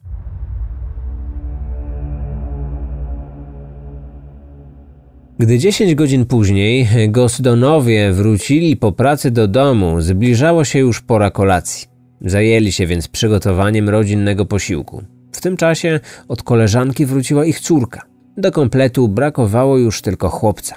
Gdy 5.39 5.59
10 5.59 5.95
godzin 5.95 6.25
później 6.25 6.87
Gosdonowie 7.09 8.11
wrócili 8.11 8.77
po 8.77 8.91
pracy 8.91 9.31
do 9.31 9.47
domu, 9.47 10.01
zbliżało 10.01 10.65
się 10.65 10.79
już 10.79 11.01
pora 11.01 11.31
kolacji. 11.31 11.87
Zajęli 12.21 12.71
się 12.71 12.87
więc 12.87 13.07
przygotowaniem 13.07 13.89
rodzinnego 13.89 14.45
posiłku. 14.45 15.03
W 15.31 15.41
tym 15.41 15.57
czasie 15.57 15.99
od 16.27 16.43
koleżanki 16.43 17.05
wróciła 17.05 17.45
ich 17.45 17.59
córka. 17.59 18.01
Do 18.37 18.51
kompletu 18.51 19.07
brakowało 19.07 19.77
już 19.77 20.01
tylko 20.01 20.29
chłopca. 20.29 20.75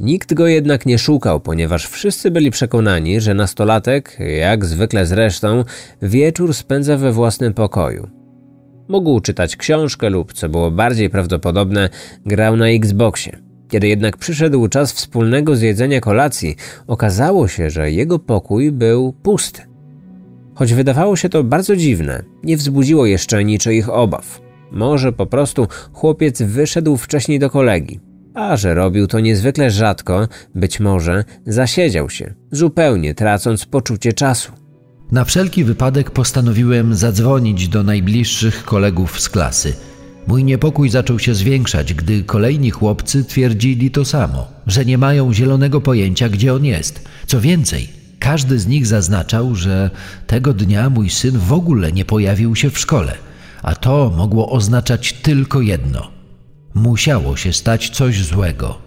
Nikt 0.00 0.34
go 0.34 0.46
jednak 0.46 0.86
nie 0.86 0.98
szukał, 0.98 1.40
ponieważ 1.40 1.86
wszyscy 1.86 2.30
byli 2.30 2.50
przekonani, 2.50 3.20
że 3.20 3.34
nastolatek, 3.34 4.18
jak 4.40 4.64
zwykle 4.64 5.06
zresztą, 5.06 5.64
wieczór 6.02 6.54
spędza 6.54 6.96
we 6.96 7.12
własnym 7.12 7.54
pokoju. 7.54 8.08
Mógł 8.88 9.20
czytać 9.20 9.56
książkę 9.56 10.10
lub, 10.10 10.32
co 10.32 10.48
było 10.48 10.70
bardziej 10.70 11.10
prawdopodobne, 11.10 11.88
grał 12.26 12.56
na 12.56 12.68
Xboxie. 12.68 13.45
Kiedy 13.68 13.88
jednak 13.88 14.16
przyszedł 14.16 14.68
czas 14.68 14.92
wspólnego 14.92 15.56
zjedzenia 15.56 16.00
kolacji, 16.00 16.56
okazało 16.86 17.48
się, 17.48 17.70
że 17.70 17.90
jego 17.90 18.18
pokój 18.18 18.72
był 18.72 19.12
pusty. 19.12 19.62
Choć 20.54 20.74
wydawało 20.74 21.16
się 21.16 21.28
to 21.28 21.44
bardzo 21.44 21.76
dziwne, 21.76 22.22
nie 22.44 22.56
wzbudziło 22.56 23.06
jeszcze 23.06 23.44
niczyich 23.44 23.88
obaw. 23.88 24.40
Może 24.72 25.12
po 25.12 25.26
prostu 25.26 25.68
chłopiec 25.92 26.42
wyszedł 26.42 26.96
wcześniej 26.96 27.38
do 27.38 27.50
kolegi, 27.50 28.00
a 28.34 28.56
że 28.56 28.74
robił 28.74 29.06
to 29.06 29.20
niezwykle 29.20 29.70
rzadko, 29.70 30.28
być 30.54 30.80
może 30.80 31.24
zasiedział 31.46 32.10
się, 32.10 32.34
zupełnie 32.52 33.14
tracąc 33.14 33.66
poczucie 33.66 34.12
czasu. 34.12 34.52
Na 35.12 35.24
wszelki 35.24 35.64
wypadek 35.64 36.10
postanowiłem 36.10 36.94
zadzwonić 36.94 37.68
do 37.68 37.82
najbliższych 37.82 38.64
kolegów 38.64 39.20
z 39.20 39.28
klasy. 39.28 39.74
Mój 40.26 40.44
niepokój 40.44 40.88
zaczął 40.88 41.18
się 41.18 41.34
zwiększać, 41.34 41.94
gdy 41.94 42.24
kolejni 42.24 42.70
chłopcy 42.70 43.24
twierdzili 43.24 43.90
to 43.90 44.04
samo, 44.04 44.46
że 44.66 44.84
nie 44.84 44.98
mają 44.98 45.32
zielonego 45.32 45.80
pojęcia, 45.80 46.28
gdzie 46.28 46.54
on 46.54 46.64
jest. 46.64 47.08
Co 47.26 47.40
więcej, 47.40 47.88
każdy 48.18 48.58
z 48.58 48.66
nich 48.66 48.86
zaznaczał, 48.86 49.54
że 49.54 49.90
tego 50.26 50.54
dnia 50.54 50.90
mój 50.90 51.10
syn 51.10 51.38
w 51.38 51.52
ogóle 51.52 51.92
nie 51.92 52.04
pojawił 52.04 52.56
się 52.56 52.70
w 52.70 52.78
szkole, 52.78 53.14
a 53.62 53.74
to 53.74 54.12
mogło 54.16 54.50
oznaczać 54.50 55.12
tylko 55.12 55.60
jedno: 55.60 56.10
musiało 56.74 57.36
się 57.36 57.52
stać 57.52 57.90
coś 57.90 58.24
złego. 58.24 58.78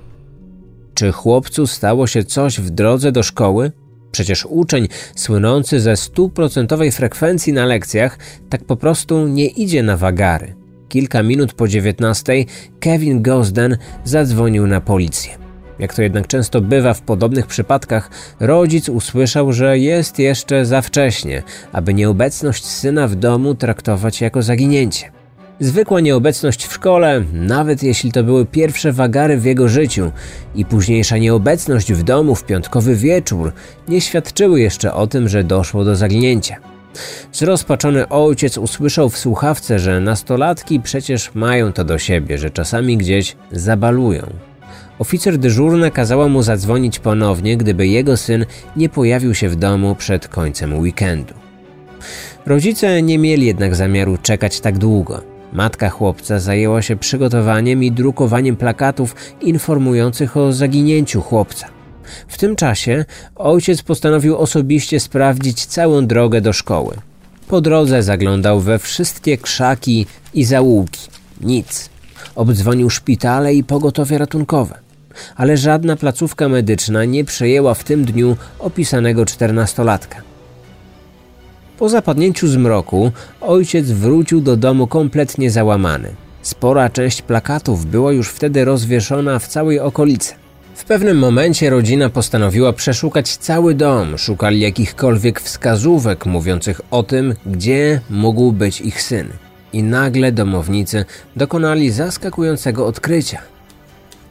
Czy 0.94 1.12
chłopcu 1.12 1.68
stało 1.68 2.08
się 2.08 2.24
coś 2.24 2.60
w 2.60 2.70
drodze 2.70 3.12
do 3.12 3.24
szkoły? 3.24 3.72
Przecież 4.12 4.46
uczeń 4.50 4.88
słynący 5.16 5.80
ze 5.80 5.98
stuprocentowej 5.98 6.92
frekwencji 6.92 7.54
na 7.54 7.66
lekcjach 7.66 8.18
tak 8.50 8.64
po 8.64 8.76
prostu 8.76 9.28
nie 9.28 9.48
idzie 9.48 9.84
na 9.84 9.98
wagary. 9.98 10.56
Kilka 10.90 11.24
minut 11.24 11.54
po 11.54 11.68
dziewiętnastej 11.68 12.48
Kevin 12.80 13.22
Gosden 13.22 13.78
zadzwonił 14.04 14.68
na 14.68 14.82
policję. 14.82 15.32
Jak 15.80 15.94
to 15.94 16.02
jednak 16.02 16.28
często 16.28 16.62
bywa 16.62 16.94
w 16.94 17.02
podobnych 17.02 17.48
przypadkach, 17.48 18.10
rodzic 18.40 18.90
usłyszał, 18.90 19.54
że 19.54 19.80
jest 19.80 20.20
jeszcze 20.20 20.66
za 20.66 20.82
wcześnie, 20.82 21.44
aby 21.72 21.94
nieobecność 21.94 22.66
syna 22.66 23.08
w 23.08 23.16
domu 23.16 23.56
traktować 23.56 24.22
jako 24.22 24.42
zaginięcie. 24.42 25.12
Zwykła 25.60 26.00
nieobecność 26.00 26.66
w 26.66 26.74
szkole, 26.74 27.24
nawet 27.34 27.84
jeśli 27.84 28.12
to 28.12 28.24
były 28.24 28.46
pierwsze 28.46 28.92
wagary 28.92 29.38
w 29.38 29.46
jego 29.46 29.70
życiu 29.70 30.12
i 30.56 30.66
późniejsza 30.66 31.18
nieobecność 31.18 31.94
w 31.94 32.04
domu 32.04 32.36
w 32.36 32.44
piątkowy 32.44 32.96
wieczór, 32.96 33.52
nie 33.88 34.02
świadczyły 34.02 34.62
jeszcze 34.62 34.94
o 34.94 35.08
tym, 35.08 35.30
że 35.30 35.44
doszło 35.44 35.84
do 35.86 35.96
zaginięcia. 35.96 36.79
Zrozpaczony 37.34 38.10
ojciec 38.10 38.58
usłyszał 38.58 39.10
w 39.10 39.18
słuchawce, 39.18 39.80
że 39.80 40.00
nastolatki 40.00 40.80
przecież 40.80 41.36
mają 41.36 41.74
to 41.74 41.84
do 41.84 42.00
siebie, 42.00 42.38
że 42.38 42.50
czasami 42.50 42.98
gdzieś 42.98 43.36
zabalują. 43.52 44.34
Oficer 45.00 45.38
dyżurny 45.38 45.92
kazała 45.92 46.28
mu 46.28 46.44
zadzwonić 46.44 47.00
ponownie, 47.00 47.58
gdyby 47.58 47.88
jego 47.88 48.18
syn 48.18 48.46
nie 48.76 48.90
pojawił 48.90 49.36
się 49.36 49.50
w 49.50 49.56
domu 49.56 49.96
przed 49.96 50.28
końcem 50.28 50.80
weekendu. 50.80 51.34
Rodzice 52.46 53.02
nie 53.02 53.18
mieli 53.18 53.46
jednak 53.46 53.76
zamiaru 53.76 54.18
czekać 54.18 54.60
tak 54.60 54.78
długo. 54.78 55.22
Matka 55.54 55.90
chłopca 55.90 56.40
zajęła 56.40 56.82
się 56.82 56.96
przygotowaniem 56.96 57.84
i 57.84 57.92
drukowaniem 57.92 58.56
plakatów 58.56 59.16
informujących 59.42 60.38
o 60.38 60.54
zaginięciu 60.54 61.22
chłopca. 61.22 61.79
W 62.28 62.38
tym 62.38 62.56
czasie 62.56 63.06
ojciec 63.36 63.82
postanowił 63.82 64.38
osobiście 64.38 65.00
sprawdzić 65.00 65.66
całą 65.66 66.08
drogę 66.08 66.42
do 66.42 66.54
szkoły. 66.54 66.96
Po 67.48 67.62
drodze 67.62 68.04
zaglądał 68.04 68.60
we 68.60 68.80
wszystkie 68.80 69.38
krzaki 69.38 70.06
i 70.34 70.46
zaułki. 70.46 71.08
Nic. 71.42 71.90
Obdzwonił 72.36 72.90
szpitale 72.90 73.54
i 73.54 73.64
pogotowie 73.64 74.18
ratunkowe. 74.18 74.80
Ale 75.36 75.58
żadna 75.58 75.96
placówka 75.96 76.50
medyczna 76.50 77.06
nie 77.06 77.26
przejęła 77.26 77.74
w 77.74 77.84
tym 77.84 78.06
dniu 78.06 78.38
opisanego 78.60 79.26
czternastolatka. 79.26 80.22
Po 81.78 81.90
zapadnięciu 81.90 82.48
zmroku 82.48 83.12
ojciec 83.42 83.92
wrócił 83.92 84.42
do 84.42 84.58
domu 84.58 84.88
kompletnie 84.88 85.52
załamany. 85.52 86.10
Spora 86.42 86.90
część 86.90 87.22
plakatów 87.22 87.86
była 87.86 88.12
już 88.12 88.30
wtedy 88.30 88.66
rozwieszona 88.66 89.40
w 89.40 89.48
całej 89.48 89.80
okolicy. 89.80 90.34
W 90.80 90.84
pewnym 90.84 91.18
momencie 91.18 91.70
rodzina 91.70 92.10
postanowiła 92.10 92.74
przeszukać 92.74 93.38
cały 93.38 93.76
dom, 93.76 94.18
szukali 94.18 94.60
jakichkolwiek 94.60 95.42
wskazówek 95.42 96.26
mówiących 96.26 96.82
o 96.92 97.04
tym, 97.04 97.36
gdzie 97.46 98.02
mógł 98.10 98.52
być 98.52 98.82
ich 98.82 99.02
syn. 99.02 99.30
I 99.74 99.84
nagle 99.84 100.32
domownicy 100.32 101.06
dokonali 101.36 101.92
zaskakującego 101.92 102.88
odkrycia. 102.88 103.42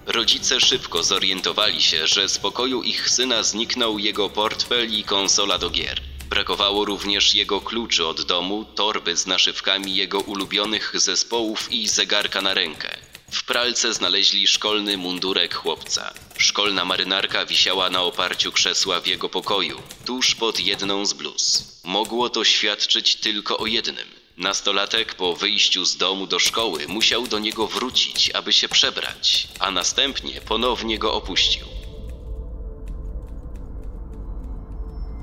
Rodzice 0.06 0.61
szybko 0.61 1.02
zorientowali 1.02 1.82
się, 1.82 2.06
że 2.06 2.28
z 2.28 2.38
pokoju 2.38 2.82
ich 2.82 3.11
syna 3.11 3.42
zniknął 3.42 3.98
jego 3.98 4.28
portfel 4.30 4.92
i 4.92 5.04
konsola 5.04 5.58
do 5.58 5.70
gier. 5.70 6.00
Brakowało 6.30 6.84
również 6.84 7.34
jego 7.34 7.61
kluczy 7.61 8.06
od 8.06 8.22
domu, 8.22 8.64
torby 8.74 9.16
z 9.16 9.26
naszywkami 9.26 9.96
jego 9.96 10.20
ulubionych 10.20 10.92
zespołów 10.94 11.72
i 11.72 11.88
zegarka 11.88 12.40
na 12.42 12.54
rękę. 12.54 12.88
W 13.30 13.44
pralce 13.44 13.94
znaleźli 13.94 14.46
szkolny 14.46 14.96
mundurek 14.96 15.54
chłopca. 15.54 16.10
Szkolna 16.38 16.84
marynarka 16.84 17.46
wisiała 17.46 17.90
na 17.90 18.02
oparciu 18.02 18.52
krzesła 18.52 19.00
w 19.00 19.06
jego 19.06 19.28
pokoju, 19.28 19.78
tuż 20.04 20.34
pod 20.34 20.60
jedną 20.60 21.06
z 21.06 21.12
bluz. 21.12 21.64
Mogło 21.84 22.30
to 22.30 22.44
świadczyć 22.44 23.16
tylko 23.16 23.58
o 23.58 23.66
jednym. 23.66 24.06
Nastolatek 24.36 25.14
po 25.14 25.36
wyjściu 25.36 25.84
z 25.84 25.96
domu 25.96 26.26
do 26.26 26.38
szkoły 26.38 26.86
musiał 26.88 27.26
do 27.26 27.38
niego 27.38 27.66
wrócić, 27.66 28.30
aby 28.30 28.52
się 28.52 28.68
przebrać, 28.68 29.48
a 29.58 29.70
następnie 29.70 30.40
ponownie 30.40 30.98
go 30.98 31.14
opuścił. 31.14 31.66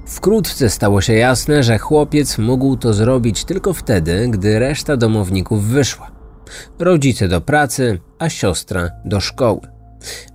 Wkrótce 0.08 0.70
stało 0.70 1.02
się 1.02 1.14
jasne, 1.14 1.64
że 1.64 1.78
chłopiec 1.78 2.38
mógł 2.38 2.78
to 2.78 2.94
zrobić 2.94 3.46
tylko 3.46 3.74
wtedy, 3.74 4.28
gdy 4.30 4.60
reszta 4.60 4.98
domowników 4.98 5.64
wyszła. 5.64 6.15
Rodzice 6.80 7.28
do 7.28 7.42
pracy, 7.42 8.00
a 8.20 8.30
siostra 8.30 8.90
do 9.06 9.20
szkoły. 9.20 9.60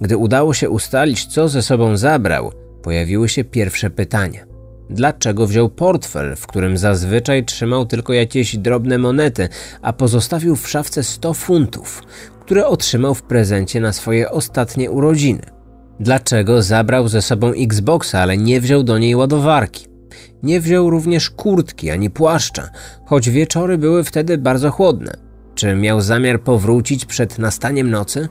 Gdy 0.00 0.16
udało 0.16 0.54
się 0.54 0.70
ustalić, 0.70 1.26
co 1.26 1.48
ze 1.48 1.62
sobą 1.62 1.96
zabrał, 1.96 2.52
pojawiły 2.82 3.28
się 3.28 3.44
pierwsze 3.44 3.90
pytania. 3.90 4.50
Dlaczego 4.90 5.46
wziął 5.46 5.68
portfel, 5.68 6.36
w 6.36 6.46
którym 6.46 6.78
zazwyczaj 6.78 7.44
trzymał 7.44 7.86
tylko 7.86 8.12
jakieś 8.12 8.56
drobne 8.56 8.98
monety, 8.98 9.48
a 9.82 9.92
pozostawił 9.92 10.56
w 10.56 10.68
szafce 10.68 11.02
100 11.02 11.34
funtów, 11.34 12.02
które 12.40 12.66
otrzymał 12.66 13.14
w 13.14 13.22
prezencie 13.22 13.80
na 13.80 13.92
swoje 13.92 14.30
ostatnie 14.30 14.90
urodziny? 14.90 15.42
Dlaczego 16.00 16.62
zabrał 16.62 17.08
ze 17.08 17.22
sobą 17.22 17.52
Xboxa, 17.52 18.20
ale 18.20 18.36
nie 18.36 18.60
wziął 18.60 18.82
do 18.82 18.98
niej 18.98 19.16
ładowarki? 19.16 19.86
Nie 20.42 20.60
wziął 20.60 20.90
również 20.90 21.30
kurtki 21.30 21.90
ani 21.90 22.10
płaszcza, 22.10 22.68
choć 23.06 23.30
wieczory 23.30 23.78
były 23.78 24.04
wtedy 24.04 24.38
bardzo 24.38 24.70
chłodne. 24.70 25.29
Czy 25.60 25.74
miał 25.74 26.00
zamiar 26.00 26.40
powrócić 26.40 27.04
przed 27.04 27.38
nastaniem 27.38 27.90
nocy? 27.90 28.28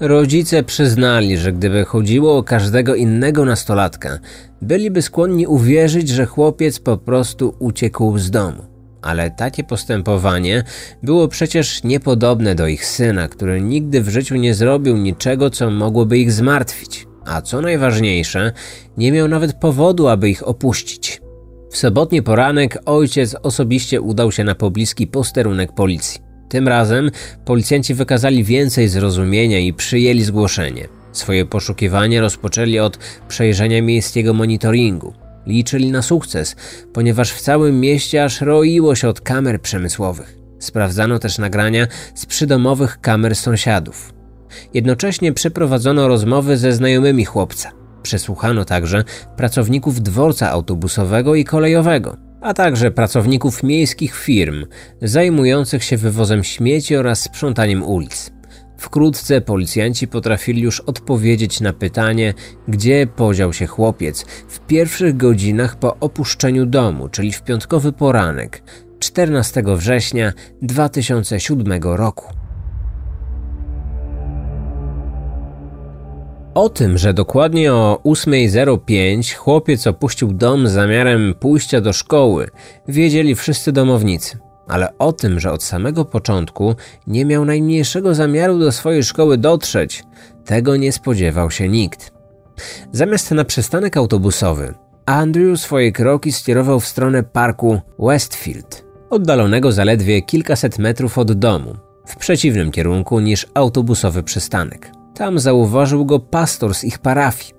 Rodzice 0.00 0.62
przyznali, 0.62 1.38
że 1.38 1.52
gdyby 1.52 1.84
chodziło 1.84 2.36
o 2.36 2.42
każdego 2.42 2.94
innego 2.94 3.44
nastolatka, 3.44 4.18
byliby 4.62 5.02
skłonni 5.02 5.46
uwierzyć, 5.46 6.08
że 6.08 6.26
chłopiec 6.26 6.78
po 6.78 6.96
prostu 6.96 7.54
uciekł 7.58 8.18
z 8.18 8.30
domu. 8.30 8.62
Ale 9.02 9.30
takie 9.30 9.64
postępowanie 9.64 10.64
było 11.02 11.28
przecież 11.28 11.84
niepodobne 11.84 12.54
do 12.54 12.66
ich 12.66 12.86
syna, 12.86 13.28
który 13.28 13.60
nigdy 13.60 14.02
w 14.02 14.08
życiu 14.08 14.36
nie 14.36 14.54
zrobił 14.54 14.96
niczego, 14.96 15.50
co 15.50 15.70
mogłoby 15.70 16.18
ich 16.18 16.32
zmartwić. 16.32 17.06
A 17.24 17.42
co 17.42 17.60
najważniejsze, 17.60 18.52
nie 18.96 19.12
miał 19.12 19.28
nawet 19.28 19.52
powodu, 19.52 20.08
aby 20.08 20.30
ich 20.30 20.48
opuścić. 20.48 21.21
W 21.72 21.76
sobotni 21.76 22.22
poranek 22.22 22.78
ojciec 22.86 23.36
osobiście 23.42 24.00
udał 24.00 24.32
się 24.32 24.44
na 24.44 24.54
pobliski 24.54 25.06
posterunek 25.06 25.72
policji. 25.72 26.20
Tym 26.48 26.68
razem 26.68 27.10
policjanci 27.44 27.94
wykazali 27.94 28.44
więcej 28.44 28.88
zrozumienia 28.88 29.58
i 29.58 29.72
przyjęli 29.72 30.22
zgłoszenie. 30.22 30.88
Swoje 31.12 31.46
poszukiwania 31.46 32.20
rozpoczęli 32.20 32.78
od 32.78 32.98
przejrzenia 33.28 33.82
miejskiego 33.82 34.34
monitoringu. 34.34 35.14
Liczyli 35.46 35.90
na 35.90 36.02
sukces, 36.02 36.56
ponieważ 36.92 37.32
w 37.32 37.40
całym 37.40 37.80
mieście 37.80 38.24
aż 38.24 38.40
roiło 38.40 38.94
się 38.94 39.08
od 39.08 39.20
kamer 39.20 39.60
przemysłowych. 39.60 40.38
Sprawdzano 40.58 41.18
też 41.18 41.38
nagrania 41.38 41.86
z 42.14 42.26
przydomowych 42.26 43.00
kamer 43.00 43.36
sąsiadów. 43.36 44.14
Jednocześnie 44.74 45.32
przeprowadzono 45.32 46.08
rozmowy 46.08 46.56
ze 46.56 46.72
znajomymi 46.72 47.24
chłopca. 47.24 47.81
Przesłuchano 48.02 48.64
także 48.64 49.04
pracowników 49.36 50.00
dworca 50.00 50.50
autobusowego 50.50 51.34
i 51.34 51.44
kolejowego, 51.44 52.16
a 52.40 52.54
także 52.54 52.90
pracowników 52.90 53.62
miejskich 53.62 54.14
firm 54.14 54.66
zajmujących 55.02 55.84
się 55.84 55.96
wywozem 55.96 56.44
śmieci 56.44 56.96
oraz 56.96 57.20
sprzątaniem 57.20 57.82
ulic. 57.82 58.32
Wkrótce 58.78 59.40
policjanci 59.40 60.08
potrafili 60.08 60.62
już 60.62 60.80
odpowiedzieć 60.80 61.60
na 61.60 61.72
pytanie, 61.72 62.34
gdzie 62.68 63.06
podział 63.06 63.52
się 63.52 63.66
chłopiec 63.66 64.24
w 64.48 64.60
pierwszych 64.60 65.16
godzinach 65.16 65.76
po 65.76 65.96
opuszczeniu 65.96 66.66
domu, 66.66 67.08
czyli 67.08 67.32
w 67.32 67.42
piątkowy 67.42 67.92
poranek 67.92 68.62
14 68.98 69.62
września 69.66 70.32
2007 70.62 71.82
roku. 71.82 72.41
O 76.54 76.68
tym, 76.68 76.98
że 76.98 77.14
dokładnie 77.14 77.72
o 77.72 78.00
8.05 78.04 79.34
chłopiec 79.34 79.86
opuścił 79.86 80.32
dom 80.32 80.68
z 80.68 80.72
zamiarem 80.72 81.34
pójścia 81.40 81.80
do 81.80 81.92
szkoły, 81.92 82.48
wiedzieli 82.88 83.34
wszyscy 83.34 83.72
domownicy 83.72 84.38
ale 84.68 84.98
o 84.98 85.12
tym, 85.12 85.40
że 85.40 85.52
od 85.52 85.62
samego 85.62 86.04
początku 86.04 86.74
nie 87.06 87.24
miał 87.24 87.44
najmniejszego 87.44 88.14
zamiaru 88.14 88.58
do 88.58 88.72
swojej 88.72 89.04
szkoły 89.04 89.38
dotrzeć, 89.38 90.04
tego 90.44 90.76
nie 90.76 90.92
spodziewał 90.92 91.50
się 91.50 91.68
nikt. 91.68 92.12
Zamiast 92.92 93.30
na 93.30 93.44
przystanek 93.44 93.96
autobusowy, 93.96 94.74
Andrew 95.06 95.60
swoje 95.60 95.92
kroki 95.92 96.32
skierował 96.32 96.80
w 96.80 96.86
stronę 96.86 97.22
parku 97.22 97.80
Westfield, 97.98 98.84
oddalonego 99.10 99.72
zaledwie 99.72 100.22
kilkaset 100.22 100.78
metrów 100.78 101.18
od 101.18 101.32
domu, 101.32 101.76
w 102.06 102.16
przeciwnym 102.16 102.70
kierunku 102.70 103.20
niż 103.20 103.46
autobusowy 103.54 104.22
przystanek. 104.22 105.01
Tam 105.22 105.38
zauważył 105.38 106.04
go 106.06 106.20
pastor 106.20 106.74
z 106.74 106.84
ich 106.84 106.98
parafii. 106.98 107.54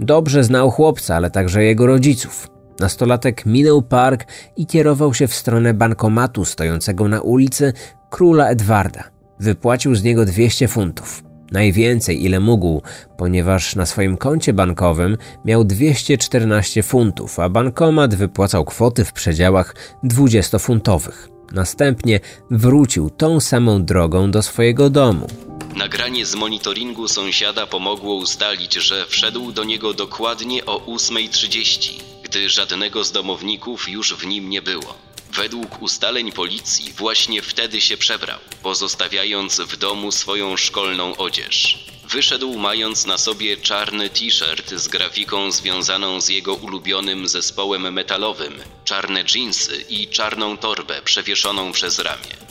Dobrze 0.00 0.44
znał 0.44 0.70
chłopca, 0.70 1.16
ale 1.16 1.30
także 1.30 1.64
jego 1.64 1.86
rodziców. 1.86 2.48
Nastolatek 2.80 3.46
minął 3.46 3.82
park 3.82 4.26
i 4.56 4.66
kierował 4.66 5.14
się 5.14 5.26
w 5.26 5.34
stronę 5.34 5.74
bankomatu 5.74 6.44
stojącego 6.44 7.08
na 7.08 7.20
ulicy 7.20 7.72
Króla 8.10 8.48
Edwarda. 8.48 9.04
Wypłacił 9.40 9.94
z 9.94 10.02
niego 10.02 10.24
200 10.24 10.68
funtów. 10.68 11.22
Najwięcej, 11.52 12.24
ile 12.24 12.40
mógł, 12.40 12.82
ponieważ 13.16 13.76
na 13.76 13.86
swoim 13.86 14.16
koncie 14.16 14.52
bankowym 14.52 15.16
miał 15.44 15.64
214 15.64 16.82
funtów, 16.82 17.40
a 17.40 17.48
bankomat 17.48 18.14
wypłacał 18.14 18.64
kwoty 18.64 19.04
w 19.04 19.12
przedziałach 19.12 19.74
20-funtowych. 20.04 21.28
Następnie 21.52 22.20
wrócił 22.50 23.10
tą 23.10 23.40
samą 23.40 23.84
drogą 23.84 24.30
do 24.30 24.42
swojego 24.42 24.90
domu. 24.90 25.26
Nagranie 25.76 26.26
z 26.26 26.34
monitoringu 26.34 27.08
sąsiada 27.08 27.66
pomogło 27.66 28.14
ustalić, 28.14 28.74
że 28.74 29.06
wszedł 29.06 29.52
do 29.52 29.64
niego 29.64 29.94
dokładnie 29.94 30.66
o 30.66 30.78
8.30, 30.78 31.92
gdy 32.22 32.50
żadnego 32.50 33.04
z 33.04 33.12
domowników 33.12 33.88
już 33.88 34.14
w 34.14 34.26
nim 34.26 34.50
nie 34.50 34.62
było. 34.62 34.94
Według 35.32 35.82
ustaleń 35.82 36.32
policji 36.32 36.92
właśnie 36.92 37.42
wtedy 37.42 37.80
się 37.80 37.96
przebrał, 37.96 38.38
pozostawiając 38.62 39.60
w 39.60 39.76
domu 39.76 40.12
swoją 40.12 40.56
szkolną 40.56 41.16
odzież. 41.16 41.78
Wyszedł 42.08 42.58
mając 42.58 43.06
na 43.06 43.18
sobie 43.18 43.56
czarny 43.56 44.10
t-shirt 44.10 44.74
z 44.74 44.88
grafiką 44.88 45.50
związaną 45.50 46.20
z 46.20 46.28
jego 46.28 46.54
ulubionym 46.54 47.28
zespołem 47.28 47.92
metalowym, 47.92 48.54
czarne 48.84 49.24
dżinsy 49.24 49.84
i 49.88 50.08
czarną 50.08 50.56
torbę 50.56 51.02
przewieszoną 51.04 51.72
przez 51.72 51.98
ramię. 51.98 52.45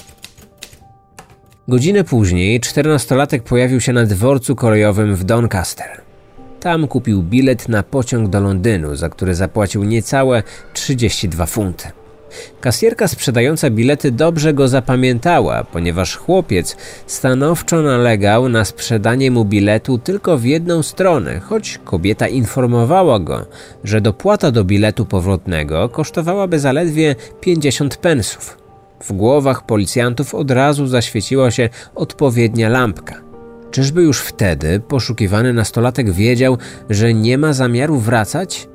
Godzinę 1.68 2.04
później 2.04 2.60
czternastolatek 2.60 3.44
pojawił 3.44 3.82
się 3.82 3.94
na 3.94 4.06
dworcu 4.06 4.56
kolejowym 4.56 5.16
w 5.16 5.24
Doncaster. 5.24 6.02
Tam 6.60 6.88
kupił 6.88 7.24
bilet 7.24 7.70
na 7.70 7.84
pociąg 7.84 8.30
do 8.30 8.40
Londynu, 8.40 8.96
za 8.96 9.10
który 9.10 9.36
zapłacił 9.36 9.84
niecałe 9.84 10.44
32 10.74 11.46
funty. 11.46 11.88
Kasjerka 12.62 13.08
sprzedająca 13.08 13.70
bilety 13.70 14.12
dobrze 14.12 14.54
go 14.54 14.68
zapamiętała, 14.68 15.64
ponieważ 15.64 16.16
chłopiec 16.16 16.78
stanowczo 17.08 17.82
nalegał 17.82 18.50
na 18.50 18.66
sprzedanie 18.66 19.32
mu 19.32 19.46
biletu 19.46 19.98
tylko 19.98 20.38
w 20.38 20.46
jedną 20.46 20.84
stronę, 20.84 21.40
choć 21.40 21.80
kobieta 21.86 22.28
informowała 22.28 23.20
go, 23.20 23.46
że 23.84 24.02
dopłata 24.02 24.52
do 24.52 24.64
biletu 24.64 25.06
powrotnego 25.06 25.90
kosztowałaby 25.90 26.60
zaledwie 26.60 27.16
50 27.42 27.98
pensów. 27.98 28.65
W 29.00 29.14
głowach 29.14 29.66
policjantów 29.66 30.36
od 30.36 30.52
razu 30.52 30.88
zaświeciła 30.88 31.52
się 31.52 31.70
odpowiednia 31.96 32.70
lampka. 32.70 33.22
Czyżby 33.72 34.02
już 34.02 34.20
wtedy 34.20 34.80
poszukiwany 34.80 35.54
nastolatek 35.54 36.12
wiedział, 36.12 36.58
że 36.90 37.14
nie 37.14 37.38
ma 37.38 37.54
zamiaru 37.54 38.00
wracać? 38.00 38.68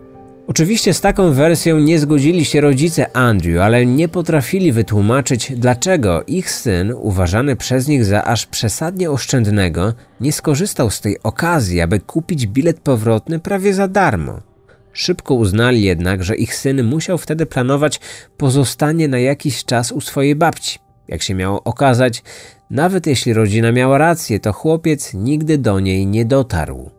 Oczywiście 0.46 0.94
z 0.94 1.00
taką 1.00 1.32
wersją 1.32 1.78
nie 1.78 1.98
zgodzili 1.98 2.44
się 2.44 2.60
rodzice 2.60 3.16
Andrew, 3.16 3.60
ale 3.60 3.86
nie 3.86 4.08
potrafili 4.08 4.72
wytłumaczyć, 4.72 5.52
dlaczego 5.56 6.24
ich 6.26 6.50
syn, 6.50 6.92
uważany 6.96 7.56
przez 7.56 7.88
nich 7.88 8.04
za 8.04 8.24
aż 8.24 8.46
przesadnie 8.46 9.10
oszczędnego, 9.10 9.92
nie 10.20 10.32
skorzystał 10.32 10.90
z 10.90 11.00
tej 11.00 11.22
okazji, 11.22 11.80
aby 11.80 12.00
kupić 12.00 12.46
bilet 12.46 12.80
powrotny 12.80 13.38
prawie 13.38 13.74
za 13.74 13.88
darmo. 13.88 14.49
Szybko 14.92 15.34
uznali 15.34 15.82
jednak, 15.82 16.24
że 16.24 16.36
ich 16.36 16.54
syn 16.54 16.84
musiał 16.84 17.18
wtedy 17.18 17.46
planować 17.46 18.00
pozostanie 18.36 19.08
na 19.08 19.18
jakiś 19.18 19.64
czas 19.64 19.92
u 19.92 20.00
swojej 20.00 20.36
babci. 20.36 20.78
Jak 21.08 21.22
się 21.22 21.34
miało 21.34 21.64
okazać, 21.64 22.22
nawet 22.70 23.06
jeśli 23.06 23.32
rodzina 23.32 23.72
miała 23.72 23.98
rację, 23.98 24.40
to 24.40 24.52
chłopiec 24.52 25.14
nigdy 25.14 25.58
do 25.58 25.80
niej 25.80 26.06
nie 26.06 26.24
dotarł. 26.24 26.90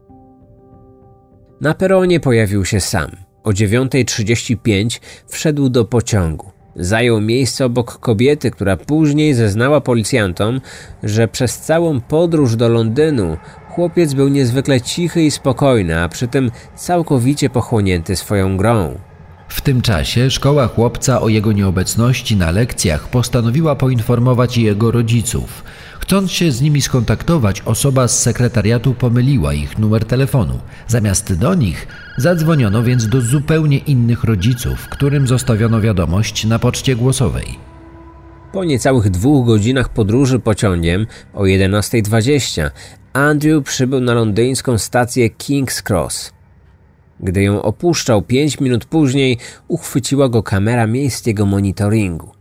Na 1.61 1.73
peronie 1.73 2.19
pojawił 2.19 2.65
się 2.65 2.79
sam. 2.79 3.11
O 3.43 3.49
9.35 3.49 4.99
wszedł 5.27 5.69
do 5.69 5.85
pociągu. 5.85 6.51
Zajął 6.75 7.21
miejsce 7.21 7.65
obok 7.65 7.99
kobiety, 7.99 8.51
która 8.51 8.77
później 8.77 9.33
zeznała 9.33 9.81
policjantom, 9.81 10.61
że 11.03 11.27
przez 11.27 11.59
całą 11.59 12.01
podróż 12.01 12.55
do 12.55 12.69
Londynu 12.69 13.37
chłopiec 13.71 14.13
był 14.13 14.27
niezwykle 14.27 14.81
cichy 14.81 15.23
i 15.23 15.31
spokojny, 15.31 15.99
a 15.99 16.09
przy 16.09 16.27
tym 16.27 16.51
całkowicie 16.75 17.49
pochłonięty 17.49 18.15
swoją 18.15 18.57
grą. 18.57 18.97
W 19.47 19.61
tym 19.61 19.81
czasie 19.81 20.31
szkoła 20.31 20.67
chłopca 20.67 21.21
o 21.21 21.29
jego 21.29 21.51
nieobecności 21.51 22.37
na 22.37 22.51
lekcjach 22.51 23.07
postanowiła 23.07 23.75
poinformować 23.75 24.57
jego 24.57 24.91
rodziców. 24.91 25.63
Chcąc 25.99 26.31
się 26.31 26.51
z 26.51 26.61
nimi 26.61 26.81
skontaktować, 26.81 27.61
osoba 27.61 28.07
z 28.07 28.19
sekretariatu 28.19 28.93
pomyliła 28.93 29.53
ich 29.53 29.77
numer 29.77 30.05
telefonu. 30.05 30.59
Zamiast 30.87 31.33
do 31.33 31.55
nich 31.55 31.87
zadzwoniono 32.17 32.83
więc 32.83 33.07
do 33.07 33.21
zupełnie 33.21 33.77
innych 33.77 34.23
rodziców, 34.23 34.87
którym 34.89 35.27
zostawiono 35.27 35.81
wiadomość 35.81 36.45
na 36.45 36.59
poczcie 36.59 36.95
głosowej. 36.95 37.70
Po 38.53 38.63
niecałych 38.63 39.09
dwóch 39.09 39.45
godzinach 39.45 39.89
podróży 39.89 40.39
pociągiem 40.39 41.07
o 41.33 41.43
11.20 41.43 42.69
Andrew 43.13 43.63
przybył 43.63 44.01
na 44.01 44.13
londyńską 44.13 44.77
stację 44.77 45.29
King's 45.29 45.89
Cross. 45.89 46.33
Gdy 47.19 47.43
ją 47.43 47.61
opuszczał 47.61 48.21
pięć 48.21 48.59
minut 48.59 48.85
później, 48.85 49.37
uchwyciła 49.67 50.29
go 50.29 50.43
kamera 50.43 50.87
miejskiego 50.87 51.45
monitoringu. 51.45 52.31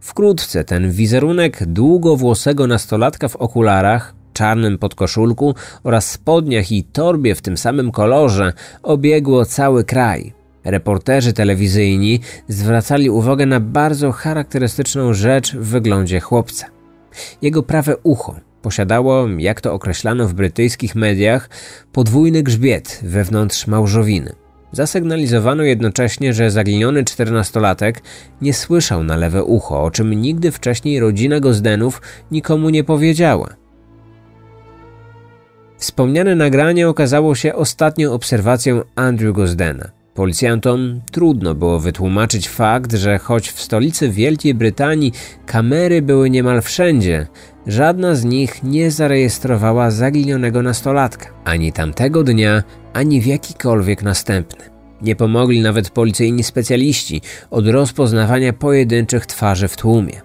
Wkrótce 0.00 0.64
ten 0.64 0.90
wizerunek 0.90 1.66
długowłosego 1.66 2.66
nastolatka 2.66 3.28
w 3.28 3.36
okularach, 3.36 4.14
czarnym 4.32 4.78
podkoszulku 4.78 5.54
oraz 5.84 6.10
spodniach 6.10 6.72
i 6.72 6.84
torbie 6.84 7.34
w 7.34 7.42
tym 7.42 7.56
samym 7.56 7.92
kolorze 7.92 8.52
obiegło 8.82 9.44
cały 9.44 9.84
kraj. 9.84 10.43
Reporterzy 10.64 11.32
telewizyjni 11.32 12.20
zwracali 12.48 13.10
uwagę 13.10 13.46
na 13.46 13.60
bardzo 13.60 14.12
charakterystyczną 14.12 15.12
rzecz 15.12 15.56
w 15.56 15.64
wyglądzie 15.64 16.20
chłopca. 16.20 16.66
Jego 17.42 17.62
prawe 17.62 17.96
ucho 18.02 18.34
posiadało, 18.62 19.26
jak 19.38 19.60
to 19.60 19.72
określano 19.72 20.28
w 20.28 20.34
brytyjskich 20.34 20.94
mediach, 20.94 21.48
podwójny 21.92 22.42
grzbiet 22.42 23.00
wewnątrz 23.02 23.66
małżowiny. 23.66 24.32
Zasygnalizowano 24.72 25.62
jednocześnie, 25.62 26.32
że 26.32 26.50
zaginiony 26.50 27.04
czternastolatek 27.04 28.02
nie 28.40 28.54
słyszał 28.54 29.04
na 29.04 29.16
lewe 29.16 29.44
ucho, 29.44 29.84
o 29.84 29.90
czym 29.90 30.14
nigdy 30.14 30.52
wcześniej 30.52 31.00
rodzina 31.00 31.40
Gozdenów 31.40 32.02
nikomu 32.30 32.70
nie 32.70 32.84
powiedziała. 32.84 33.48
Wspomniane 35.78 36.34
nagranie 36.36 36.88
okazało 36.88 37.34
się 37.34 37.54
ostatnią 37.54 38.12
obserwacją 38.12 38.82
Andrew 38.94 39.34
Gozdena. 39.34 40.03
Policjantom 40.14 41.00
trudno 41.12 41.54
było 41.54 41.80
wytłumaczyć 41.80 42.48
fakt, 42.48 42.92
że 42.92 43.18
choć 43.18 43.50
w 43.50 43.60
stolicy 43.60 44.08
Wielkiej 44.10 44.54
Brytanii 44.54 45.12
kamery 45.46 46.02
były 46.02 46.30
niemal 46.30 46.62
wszędzie, 46.62 47.26
żadna 47.66 48.14
z 48.14 48.24
nich 48.24 48.62
nie 48.62 48.90
zarejestrowała 48.90 49.90
zaginionego 49.90 50.62
nastolatka, 50.62 51.26
ani 51.44 51.72
tamtego 51.72 52.22
dnia, 52.22 52.62
ani 52.92 53.20
w 53.20 53.26
jakikolwiek 53.26 54.02
następny. 54.02 54.64
Nie 55.02 55.16
pomogli 55.16 55.60
nawet 55.60 55.90
policyjni 55.90 56.42
specjaliści 56.42 57.22
od 57.50 57.68
rozpoznawania 57.68 58.52
pojedynczych 58.52 59.26
twarzy 59.26 59.68
w 59.68 59.76
tłumie. 59.76 60.20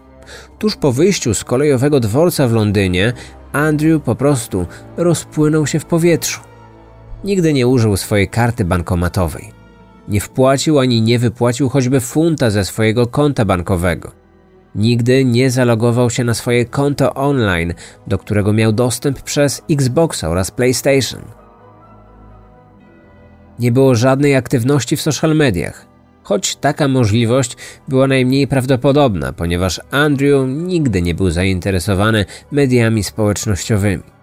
Tuż 0.60 0.76
po 0.76 0.92
wyjściu 0.92 1.34
z 1.34 1.44
kolejowego 1.44 2.00
dworca 2.00 2.48
w 2.48 2.54
Londynie, 2.54 3.14
Andrew 3.54 4.04
po 4.04 4.16
prostu 4.16 4.66
rozpłynął 4.98 5.68
się 5.68 5.80
w 5.80 5.86
powietrzu. 5.86 6.42
Nigdy 7.24 7.54
nie 7.54 7.68
użył 7.68 7.98
swojej 7.98 8.28
karty 8.28 8.66
bankomatowej. 8.66 9.59
Nie 10.10 10.22
wpłacił 10.22 10.80
ani 10.80 11.02
nie 11.02 11.20
wypłacił 11.20 11.70
choćby 11.70 12.00
funta 12.00 12.50
ze 12.50 12.66
swojego 12.66 13.08
konta 13.08 13.46
bankowego. 13.46 14.12
Nigdy 14.76 15.26
nie 15.26 15.52
zalogował 15.52 16.10
się 16.10 16.24
na 16.24 16.34
swoje 16.34 16.66
konto 16.66 17.14
online, 17.14 17.74
do 18.08 18.18
którego 18.18 18.54
miał 18.54 18.72
dostęp 18.72 19.22
przez 19.22 19.62
Xboxa 19.70 20.30
oraz 20.30 20.52
PlayStation. 20.52 21.22
Nie 23.60 23.72
było 23.72 23.96
żadnej 23.96 24.36
aktywności 24.36 24.98
w 24.98 25.02
social 25.02 25.36
mediach, 25.36 25.86
choć 26.24 26.56
taka 26.56 26.88
możliwość 26.88 27.58
była 27.88 28.08
najmniej 28.08 28.48
prawdopodobna, 28.48 29.34
ponieważ 29.34 29.82
Andrew 29.92 30.48
nigdy 30.48 31.02
nie 31.02 31.16
był 31.16 31.30
zainteresowany 31.30 32.26
mediami 32.52 33.04
społecznościowymi. 33.04 34.19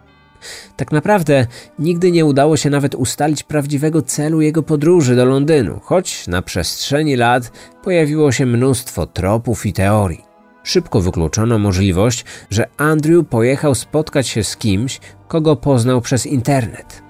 Tak 0.76 0.92
naprawdę 0.92 1.46
nigdy 1.78 2.12
nie 2.12 2.24
udało 2.24 2.56
się 2.56 2.70
nawet 2.70 2.94
ustalić 2.94 3.42
prawdziwego 3.42 4.02
celu 4.02 4.40
jego 4.40 4.62
podróży 4.62 5.16
do 5.16 5.24
Londynu, 5.24 5.80
choć 5.82 6.26
na 6.26 6.42
przestrzeni 6.42 7.16
lat 7.16 7.52
pojawiło 7.82 8.32
się 8.32 8.46
mnóstwo 8.46 9.06
tropów 9.06 9.66
i 9.66 9.72
teorii. 9.72 10.24
Szybko 10.62 11.00
wykluczono 11.00 11.58
możliwość, 11.58 12.24
że 12.50 12.68
Andrew 12.76 13.26
pojechał 13.28 13.74
spotkać 13.74 14.28
się 14.28 14.44
z 14.44 14.56
kimś, 14.56 15.00
kogo 15.28 15.56
poznał 15.56 16.00
przez 16.00 16.26
internet. 16.26 17.02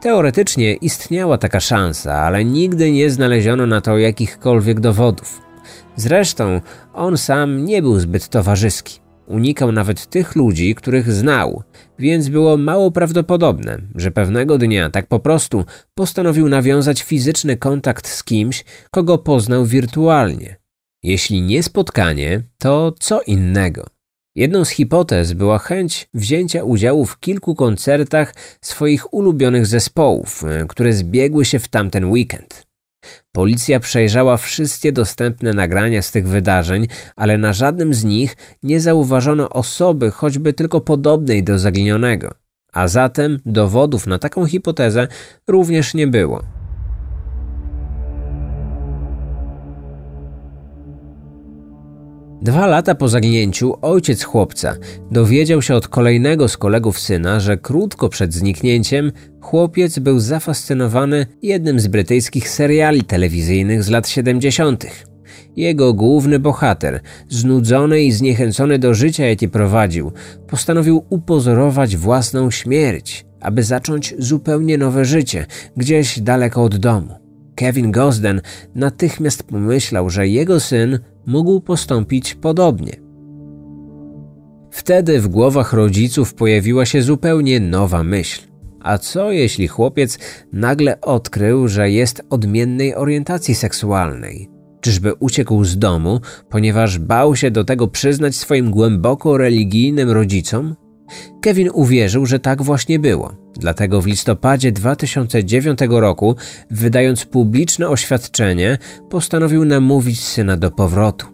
Teoretycznie 0.00 0.74
istniała 0.74 1.38
taka 1.38 1.60
szansa, 1.60 2.14
ale 2.14 2.44
nigdy 2.44 2.92
nie 2.92 3.10
znaleziono 3.10 3.66
na 3.66 3.80
to 3.80 3.98
jakichkolwiek 3.98 4.80
dowodów. 4.80 5.40
Zresztą 5.96 6.60
on 6.94 7.18
sam 7.18 7.64
nie 7.64 7.82
był 7.82 7.98
zbyt 7.98 8.28
towarzyski. 8.28 9.05
Unikał 9.26 9.72
nawet 9.72 10.06
tych 10.06 10.36
ludzi, 10.36 10.74
których 10.74 11.12
znał, 11.12 11.62
więc 11.98 12.28
było 12.28 12.56
mało 12.56 12.90
prawdopodobne, 12.90 13.78
że 13.94 14.10
pewnego 14.10 14.58
dnia 14.58 14.90
tak 14.90 15.06
po 15.06 15.20
prostu 15.20 15.64
postanowił 15.94 16.48
nawiązać 16.48 17.02
fizyczny 17.02 17.56
kontakt 17.56 18.08
z 18.08 18.24
kimś, 18.24 18.64
kogo 18.90 19.18
poznał 19.18 19.64
wirtualnie. 19.64 20.56
Jeśli 21.02 21.42
nie 21.42 21.62
spotkanie, 21.62 22.42
to 22.58 22.92
co 23.00 23.22
innego. 23.22 23.86
Jedną 24.36 24.64
z 24.64 24.70
hipotez 24.70 25.32
była 25.32 25.58
chęć 25.58 26.08
wzięcia 26.14 26.64
udziału 26.64 27.06
w 27.06 27.20
kilku 27.20 27.54
koncertach 27.54 28.34
swoich 28.60 29.14
ulubionych 29.14 29.66
zespołów, 29.66 30.44
które 30.68 30.92
zbiegły 30.92 31.44
się 31.44 31.58
w 31.58 31.68
tamten 31.68 32.04
weekend. 32.04 32.65
Policja 33.32 33.80
przejrzała 33.80 34.36
wszystkie 34.36 34.92
dostępne 34.92 35.52
nagrania 35.52 36.02
z 36.02 36.10
tych 36.12 36.28
wydarzeń, 36.28 36.86
ale 37.16 37.38
na 37.38 37.52
żadnym 37.52 37.94
z 37.94 38.04
nich 38.04 38.36
nie 38.62 38.80
zauważono 38.80 39.48
osoby 39.48 40.10
choćby 40.10 40.52
tylko 40.52 40.80
podobnej 40.80 41.44
do 41.44 41.58
zaginionego, 41.58 42.34
a 42.72 42.88
zatem 42.88 43.38
dowodów 43.46 44.06
na 44.06 44.18
taką 44.18 44.46
hipotezę 44.46 45.08
również 45.48 45.94
nie 45.94 46.06
było. 46.06 46.55
Dwa 52.46 52.66
lata 52.66 52.94
po 52.94 53.08
zaginięciu 53.08 53.74
ojciec 53.82 54.22
chłopca 54.22 54.76
dowiedział 55.10 55.62
się 55.62 55.74
od 55.74 55.88
kolejnego 55.88 56.48
z 56.48 56.56
kolegów 56.56 57.00
syna, 57.00 57.40
że 57.40 57.56
krótko 57.56 58.08
przed 58.08 58.34
zniknięciem 58.34 59.12
chłopiec 59.40 59.98
był 59.98 60.18
zafascynowany 60.18 61.26
jednym 61.42 61.80
z 61.80 61.86
brytyjskich 61.86 62.48
seriali 62.48 63.04
telewizyjnych 63.04 63.82
z 63.82 63.88
lat 63.88 64.08
70. 64.08 64.86
Jego 65.56 65.94
główny 65.94 66.38
bohater, 66.38 67.00
znudzony 67.28 68.02
i 68.02 68.12
zniechęcony 68.12 68.78
do 68.78 68.94
życia, 68.94 69.26
jakie 69.26 69.48
prowadził, 69.48 70.12
postanowił 70.48 71.04
upozorować 71.10 71.96
własną 71.96 72.50
śmierć, 72.50 73.26
aby 73.40 73.62
zacząć 73.62 74.14
zupełnie 74.18 74.78
nowe 74.78 75.04
życie, 75.04 75.46
gdzieś 75.76 76.20
daleko 76.20 76.62
od 76.62 76.76
domu. 76.76 77.14
Kevin 77.54 77.90
Gosden 77.90 78.40
natychmiast 78.74 79.42
pomyślał, 79.42 80.10
że 80.10 80.28
jego 80.28 80.60
syn 80.60 80.98
mógł 81.26 81.60
postąpić 81.60 82.34
podobnie. 82.34 82.92
Wtedy 84.70 85.20
w 85.20 85.28
głowach 85.28 85.72
rodziców 85.72 86.34
pojawiła 86.34 86.86
się 86.86 87.02
zupełnie 87.02 87.60
nowa 87.60 88.02
myśl. 88.02 88.42
A 88.80 88.98
co 88.98 89.32
jeśli 89.32 89.68
chłopiec 89.68 90.18
nagle 90.52 91.00
odkrył, 91.00 91.68
że 91.68 91.90
jest 91.90 92.22
odmiennej 92.30 92.94
orientacji 92.94 93.54
seksualnej? 93.54 94.48
Czyżby 94.80 95.14
uciekł 95.14 95.64
z 95.64 95.78
domu, 95.78 96.20
ponieważ 96.50 96.98
bał 96.98 97.36
się 97.36 97.50
do 97.50 97.64
tego 97.64 97.88
przyznać 97.88 98.36
swoim 98.36 98.70
głęboko 98.70 99.38
religijnym 99.38 100.10
rodzicom? 100.10 100.74
Kevin 101.40 101.70
uwierzył, 101.74 102.26
że 102.26 102.38
tak 102.38 102.62
właśnie 102.62 102.98
było. 102.98 103.32
Dlatego 103.56 104.02
w 104.02 104.06
listopadzie 104.06 104.72
2009 104.72 105.78
roku, 105.88 106.36
wydając 106.70 107.24
publiczne 107.24 107.88
oświadczenie, 107.88 108.78
postanowił 109.10 109.64
namówić 109.64 110.20
syna 110.20 110.56
do 110.56 110.70
powrotu. 110.70 111.26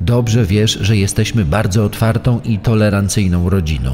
Dobrze 0.00 0.44
wiesz, 0.44 0.78
że 0.80 0.96
jesteśmy 0.96 1.44
bardzo 1.44 1.84
otwartą 1.84 2.40
i 2.44 2.58
tolerancyjną 2.58 3.50
rodziną. 3.50 3.92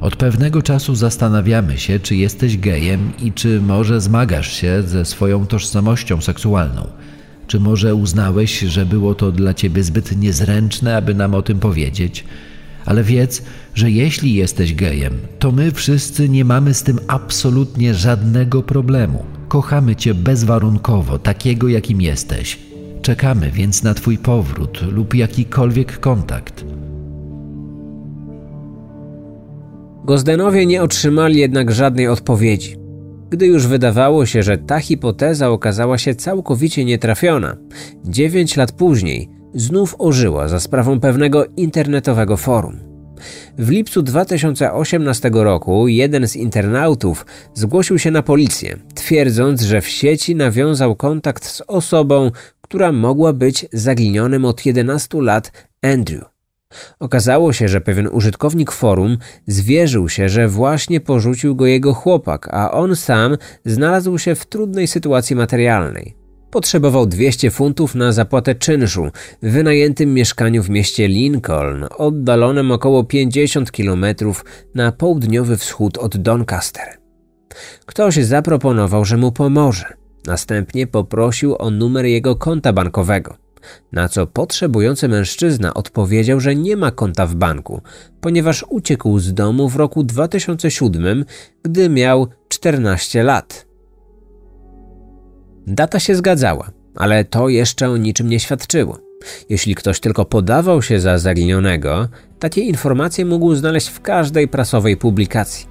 Od 0.00 0.16
pewnego 0.16 0.62
czasu 0.62 0.94
zastanawiamy 0.94 1.78
się, 1.78 2.00
czy 2.00 2.16
jesteś 2.16 2.58
gejem 2.58 3.12
i 3.22 3.32
czy 3.32 3.60
może 3.60 4.00
zmagasz 4.00 4.52
się 4.52 4.82
ze 4.82 5.04
swoją 5.04 5.46
tożsamością 5.46 6.20
seksualną. 6.20 6.86
Czy 7.46 7.60
może 7.60 7.94
uznałeś, 7.94 8.60
że 8.60 8.86
było 8.86 9.14
to 9.14 9.32
dla 9.32 9.54
ciebie 9.54 9.82
zbyt 9.82 10.16
niezręczne, 10.16 10.96
aby 10.96 11.14
nam 11.14 11.34
o 11.34 11.42
tym 11.42 11.58
powiedzieć? 11.58 12.24
Ale 12.84 13.02
wiedz, 13.02 13.42
że 13.74 13.90
jeśli 13.90 14.34
jesteś 14.34 14.74
gejem, 14.74 15.12
to 15.38 15.52
my 15.52 15.70
wszyscy 15.70 16.28
nie 16.28 16.44
mamy 16.44 16.74
z 16.74 16.82
tym 16.82 16.98
absolutnie 17.08 17.94
żadnego 17.94 18.62
problemu. 18.62 19.24
Kochamy 19.48 19.96
cię 19.96 20.14
bezwarunkowo, 20.14 21.18
takiego 21.18 21.68
jakim 21.68 22.00
jesteś. 22.00 22.58
Czekamy 23.02 23.50
więc 23.50 23.82
na 23.82 23.94
twój 23.94 24.18
powrót 24.18 24.82
lub 24.92 25.14
jakikolwiek 25.14 26.00
kontakt. 26.00 26.64
Gozdenowie 30.04 30.66
nie 30.66 30.82
otrzymali 30.82 31.38
jednak 31.38 31.70
żadnej 31.72 32.08
odpowiedzi. 32.08 32.76
Gdy 33.30 33.46
już 33.46 33.66
wydawało 33.66 34.26
się, 34.26 34.42
że 34.42 34.58
ta 34.58 34.80
hipoteza 34.80 35.50
okazała 35.50 35.98
się 35.98 36.14
całkowicie 36.14 36.84
nietrafiona, 36.84 37.56
dziewięć 38.04 38.56
lat 38.56 38.72
później 38.72 39.39
znów 39.54 39.94
ożyła 39.98 40.48
za 40.48 40.60
sprawą 40.60 41.00
pewnego 41.00 41.44
internetowego 41.56 42.36
forum. 42.36 42.90
W 43.58 43.70
lipcu 43.70 44.02
2018 44.02 45.30
roku 45.32 45.88
jeden 45.88 46.28
z 46.28 46.36
internautów 46.36 47.26
zgłosił 47.54 47.98
się 47.98 48.10
na 48.10 48.22
policję, 48.22 48.76
twierdząc, 48.94 49.62
że 49.62 49.80
w 49.80 49.88
sieci 49.88 50.34
nawiązał 50.36 50.96
kontakt 50.96 51.44
z 51.44 51.62
osobą, 51.66 52.30
która 52.60 52.92
mogła 52.92 53.32
być 53.32 53.66
zaginionym 53.72 54.44
od 54.44 54.66
11 54.66 55.22
lat 55.22 55.52
Andrew. 55.82 56.24
Okazało 57.00 57.52
się, 57.52 57.68
że 57.68 57.80
pewien 57.80 58.08
użytkownik 58.12 58.72
forum 58.72 59.18
zwierzył 59.46 60.08
się, 60.08 60.28
że 60.28 60.48
właśnie 60.48 61.00
porzucił 61.00 61.56
go 61.56 61.66
jego 61.66 61.94
chłopak, 61.94 62.48
a 62.50 62.70
on 62.70 62.96
sam 62.96 63.36
znalazł 63.64 64.18
się 64.18 64.34
w 64.34 64.46
trudnej 64.46 64.86
sytuacji 64.86 65.36
materialnej. 65.36 66.19
Potrzebował 66.50 67.06
200 67.06 67.50
funtów 67.50 67.94
na 67.94 68.12
zapłatę 68.12 68.54
czynszu 68.54 69.10
w 69.42 69.50
wynajętym 69.50 70.14
mieszkaniu 70.14 70.62
w 70.62 70.70
mieście 70.70 71.08
Lincoln, 71.08 71.86
oddalonym 71.98 72.72
około 72.72 73.04
50 73.04 73.70
km 73.70 74.04
na 74.74 74.92
południowy 74.92 75.56
wschód 75.56 75.98
od 75.98 76.16
Doncaster. 76.16 76.84
Ktoś 77.86 78.14
zaproponował, 78.14 79.04
że 79.04 79.16
mu 79.16 79.32
pomoże. 79.32 79.84
Następnie 80.26 80.86
poprosił 80.86 81.56
o 81.58 81.70
numer 81.70 82.04
jego 82.04 82.36
konta 82.36 82.72
bankowego. 82.72 83.36
Na 83.92 84.08
co 84.08 84.26
potrzebujący 84.26 85.08
mężczyzna 85.08 85.74
odpowiedział, 85.74 86.40
że 86.40 86.54
nie 86.54 86.76
ma 86.76 86.90
konta 86.90 87.26
w 87.26 87.34
banku, 87.34 87.80
ponieważ 88.20 88.64
uciekł 88.68 89.18
z 89.18 89.34
domu 89.34 89.68
w 89.68 89.76
roku 89.76 90.04
2007, 90.04 91.24
gdy 91.62 91.88
miał 91.88 92.26
14 92.48 93.22
lat. 93.22 93.69
Data 95.66 96.00
się 96.00 96.14
zgadzała, 96.14 96.70
ale 96.94 97.24
to 97.24 97.48
jeszcze 97.48 97.90
o 97.90 97.96
niczym 97.96 98.28
nie 98.28 98.40
świadczyło. 98.40 98.98
Jeśli 99.48 99.74
ktoś 99.74 100.00
tylko 100.00 100.24
podawał 100.24 100.82
się 100.82 101.00
za 101.00 101.18
zaginionego, 101.18 102.08
takie 102.38 102.60
informacje 102.60 103.24
mógł 103.24 103.54
znaleźć 103.54 103.88
w 103.88 104.00
każdej 104.00 104.48
prasowej 104.48 104.96
publikacji. 104.96 105.66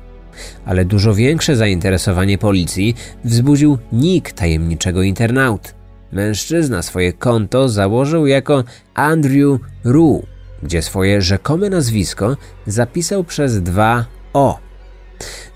Ale 0.66 0.86
dużo 0.86 1.14
większe 1.14 1.56
zainteresowanie 1.56 2.38
policji 2.38 2.96
wzbudził 3.24 3.78
nick 3.92 4.32
tajemniczego 4.32 5.04
internauty. 5.04 5.72
Mężczyzna 6.12 6.82
swoje 6.82 7.14
konto 7.14 7.70
założył 7.70 8.28
jako 8.28 8.64
Andrew 8.94 9.60
Rue, 9.84 10.24
gdzie 10.64 10.82
swoje 10.82 11.22
rzekome 11.22 11.70
nazwisko 11.70 12.38
zapisał 12.68 13.24
przez 13.24 13.64
dwa 13.64 14.06
O. 14.34 14.60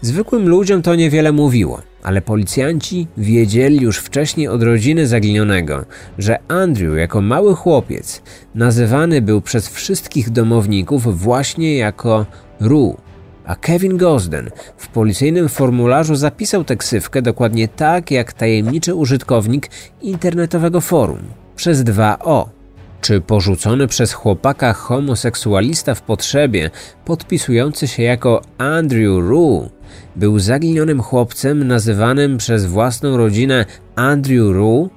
Zwykłym 0.02 0.50
ludziom 0.50 0.82
to 0.82 0.96
niewiele 0.96 1.32
mówiło, 1.32 1.82
ale 2.04 2.22
policjanci 2.22 3.08
wiedzieli 3.18 3.82
już 3.82 3.98
wcześniej 3.98 4.48
od 4.48 4.63
rodziny 4.63 5.08
zaginionego, 5.08 5.86
że 6.18 6.39
Andrew 6.48 6.98
jako 6.98 7.22
mały 7.22 7.56
chłopiec 7.56 8.22
nazywany 8.56 9.22
był 9.22 9.42
przez 9.42 9.70
wszystkich 9.70 10.30
domowników 10.30 11.20
właśnie 11.20 11.78
jako 11.78 12.26
Rue. 12.60 12.98
A 13.46 13.56
Kevin 13.56 13.98
Gosden 13.98 14.50
w 14.78 14.88
policyjnym 14.88 15.50
formularzu 15.50 16.16
zapisał 16.16 16.63
tę 16.63 16.76
ksywkę 16.76 17.22
dokładnie 17.22 17.68
tak 17.68 18.12
jak 18.12 18.34
tajemniczy 18.34 18.96
użytkownik 18.96 19.70
internetowego 20.02 20.82
forum 20.82 21.20
przez 21.56 21.84
dwa 21.84 22.20
O. 22.20 22.62
Czy 23.04 23.22
porzucony 23.22 23.88
przez 23.88 24.13
chłopaka 24.13 24.74
homoseksualista 24.74 25.96
w 25.96 26.02
potrzebie, 26.02 26.72
podpisujący 27.06 27.88
się 27.88 28.04
jako 28.04 28.42
Andrew 28.58 29.20
Rue, 29.20 29.70
był 30.16 30.39
zaginionym 30.39 31.02
chłopcem 31.02 31.68
nazywanym 31.68 32.38
przez 32.38 32.66
własną 32.66 33.18
rodzinę 33.18 33.66
Andrew 33.96 34.52
Rue? 34.52 34.89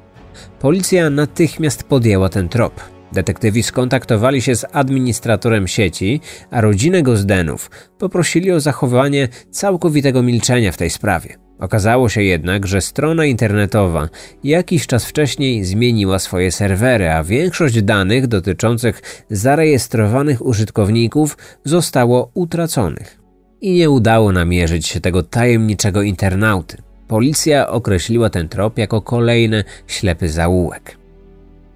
Policja 0.61 1.11
natychmiast 1.11 1.85
podjęła 1.85 2.29
ten 2.29 2.49
trop. 2.49 2.81
Detektywi 3.13 3.63
skontaktowali 3.63 4.43
się 4.43 4.57
z 4.57 4.67
administratorem 4.73 5.69
sieci, 5.69 6.21
a 6.51 6.61
rodzinę 6.61 7.03
Gozdenów 7.03 7.71
poprosili 7.99 8.53
o 8.53 8.61
zachowanie 8.61 9.29
całkowitego 9.51 10.23
milczenia 10.23 10.73
w 10.73 10.77
tej 10.77 10.91
sprawie. 10.91 11.46
Okazało 11.59 12.09
się 12.09 12.23
jednak, 12.23 12.67
że 12.67 12.81
strona 12.81 13.25
internetowa 13.25 14.09
jakiś 14.45 14.87
czas 14.87 15.05
wcześniej 15.05 15.65
zmieniła 15.65 16.19
swoje 16.19 16.53
serwery, 16.53 17.11
a 17.11 17.25
większość 17.25 17.83
danych 17.83 18.27
dotyczących 18.27 19.25
zarejestrowanych 19.31 20.47
użytkowników 20.47 21.39
zostało 21.65 22.31
utraconych. 22.35 23.21
I 23.61 23.73
nie 23.73 23.91
udało 23.91 24.33
namierzyć 24.33 24.87
się 24.87 25.01
tego 25.01 25.23
tajemniczego 25.23 26.03
internauty. 26.03 26.77
Policja 27.09 27.69
określiła 27.69 28.31
ten 28.31 28.49
trop 28.49 28.79
jako 28.79 29.03
kolejny 29.03 29.65
ślepy 29.87 30.29
zaułek. 30.29 31.06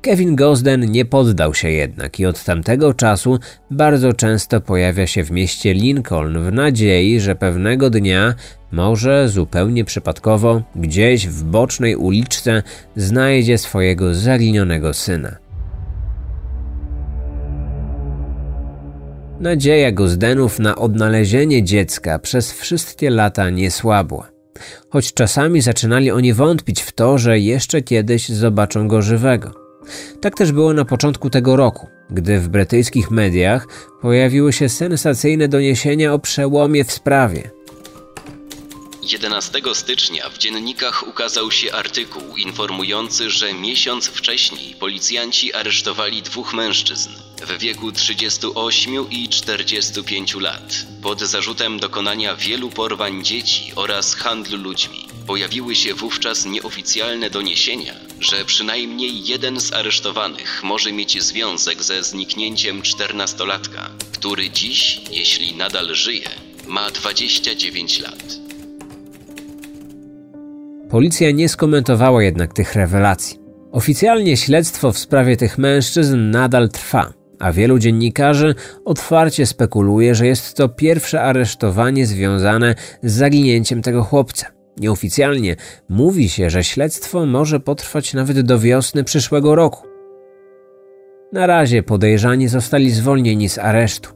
Kevin 0.03 0.37
Gosden 0.37 0.91
nie 0.91 1.05
poddał 1.05 1.55
się 1.55 1.71
jednak 1.71 2.21
i 2.21 2.27
od 2.27 2.45
tamtego 2.45 2.95
czasu 2.95 3.39
bardzo 3.71 4.13
często 4.13 4.61
pojawia 4.61 5.07
się 5.07 5.25
w 5.25 5.31
mieście 5.31 5.75
Lincoln 5.75 6.45
w 6.45 6.53
nadziei, 6.53 7.21
że 7.21 7.35
pewnego 7.35 7.91
dnia, 7.91 8.35
może 8.73 9.29
zupełnie 9.29 9.85
przypadkowo, 9.85 10.63
gdzieś 10.77 11.29
w 11.29 11.45
bocznej 11.45 11.97
uliczce 11.97 12.63
znajdzie 12.97 13.59
swojego 13.59 14.15
zaginionego 14.15 14.95
syna. 14.95 15.37
Nadzieja 19.41 19.93
Gosdenów 19.93 20.59
na 20.59 20.77
odnalezienie 20.77 21.63
dziecka 21.63 22.19
przez 22.19 22.53
wszystkie 22.53 23.11
lata 23.11 23.51
nie 23.51 23.71
słabła. 23.71 24.31
Choć 24.91 25.15
czasami 25.15 25.61
zaczynali 25.61 26.11
oni 26.11 26.33
wątpić 26.33 26.83
w 26.83 26.93
to, 26.93 27.19
że 27.19 27.39
jeszcze 27.39 27.83
kiedyś 27.83 28.29
zobaczą 28.29 28.89
go 28.89 29.03
żywego. 29.03 29.60
Tak 30.21 30.37
też 30.37 30.53
było 30.53 30.73
na 30.73 30.85
początku 30.85 31.31
tego 31.31 31.57
roku, 31.57 31.89
gdy 32.11 32.41
w 32.41 32.49
brytyjskich 32.49 33.11
mediach 33.11 33.67
pojawiły 34.03 34.53
się 34.53 34.69
sensacyjne 34.69 35.49
doniesienia 35.49 36.15
o 36.15 36.19
przełomie 36.19 36.85
w 36.85 36.93
sprawie. 36.93 37.51
11 39.13 39.61
stycznia 39.75 40.31
w 40.31 40.39
dziennikach 40.39 41.09
ukazał 41.09 41.51
się 41.51 41.73
artykuł 41.73 42.37
informujący, 42.37 43.31
że 43.31 43.55
miesiąc 43.55 44.07
wcześniej 44.07 44.75
policjanci 44.75 45.55
aresztowali 45.55 46.23
dwóch 46.23 46.55
mężczyzn 46.55 47.11
w 47.47 47.59
wieku 47.59 47.93
38 47.93 49.11
i 49.11 49.29
45 49.29 50.35
lat 50.35 50.87
pod 51.03 51.21
zarzutem 51.21 51.81
dokonania 51.81 52.37
wielu 52.37 52.71
porwań 52.71 53.25
dzieci 53.25 53.73
oraz 53.77 54.15
handlu 54.15 54.59
ludźmi. 54.59 55.10
Pojawiły 55.31 55.75
się 55.75 55.95
wówczas 55.95 56.47
nieoficjalne 56.47 57.31
doniesienia, 57.31 57.95
że 58.21 58.45
przynajmniej 58.45 59.25
jeden 59.25 59.61
z 59.61 59.73
aresztowanych 59.73 60.63
może 60.65 60.93
mieć 60.93 61.23
związek 61.23 61.83
ze 61.83 62.03
zniknięciem 62.03 62.83
czternastolatka, 62.83 63.91
który 64.13 64.51
dziś, 64.51 65.01
jeśli 65.11 65.57
nadal 65.57 65.95
żyje, 65.95 66.29
ma 66.67 66.91
29 66.91 68.01
lat. 68.01 68.25
Policja 70.91 71.31
nie 71.31 71.49
skomentowała 71.49 72.23
jednak 72.23 72.55
tych 72.55 72.75
rewelacji. 72.75 73.39
Oficjalnie 73.73 74.37
śledztwo 74.37 74.93
w 74.93 74.99
sprawie 74.99 75.37
tych 75.37 75.59
mężczyzn 75.59 76.31
nadal 76.31 76.69
trwa, 76.69 77.13
a 77.39 77.53
wielu 77.53 77.79
dziennikarzy 77.79 78.55
otwarcie 78.85 79.47
spekuluje, 79.47 80.15
że 80.15 80.27
jest 80.27 80.57
to 80.57 80.69
pierwsze 80.69 81.23
aresztowanie 81.23 82.07
związane 82.07 82.75
z 83.03 83.13
zaginięciem 83.13 83.83
tego 83.83 84.03
chłopca. 84.03 84.60
Nieoficjalnie 84.81 85.57
mówi 85.89 86.29
się, 86.29 86.51
że 86.51 86.65
śledztwo 86.65 87.27
może 87.27 87.61
potrwać 87.61 88.15
nawet 88.15 88.41
do 88.41 88.59
wiosny 88.59 89.05
przyszłego 89.05 89.55
roku. 89.55 89.87
Na 91.33 91.47
razie 91.47 91.83
podejrzani 91.83 92.49
zostali 92.49 92.91
zwolnieni 92.91 93.49
z 93.49 93.59
aresztu. 93.59 94.11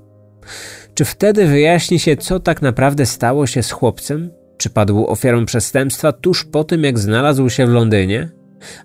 Czy 0.95 1.05
wtedy 1.05 1.47
wyjaśni 1.47 1.99
się, 1.99 2.17
co 2.17 2.41
tak 2.41 2.63
naprawdę 2.63 3.07
stało 3.07 3.47
się 3.47 3.63
z 3.63 3.71
chłopcem? 3.71 4.31
Czy 4.57 4.71
padł 4.71 5.07
ofiarą 5.07 5.47
przestępstwa 5.47 6.13
tuż 6.13 6.45
po 6.45 6.65
tym, 6.65 6.85
jak 6.85 6.99
znalazł 6.99 7.51
się 7.51 7.67
w 7.67 7.71
Londynie? 7.71 8.31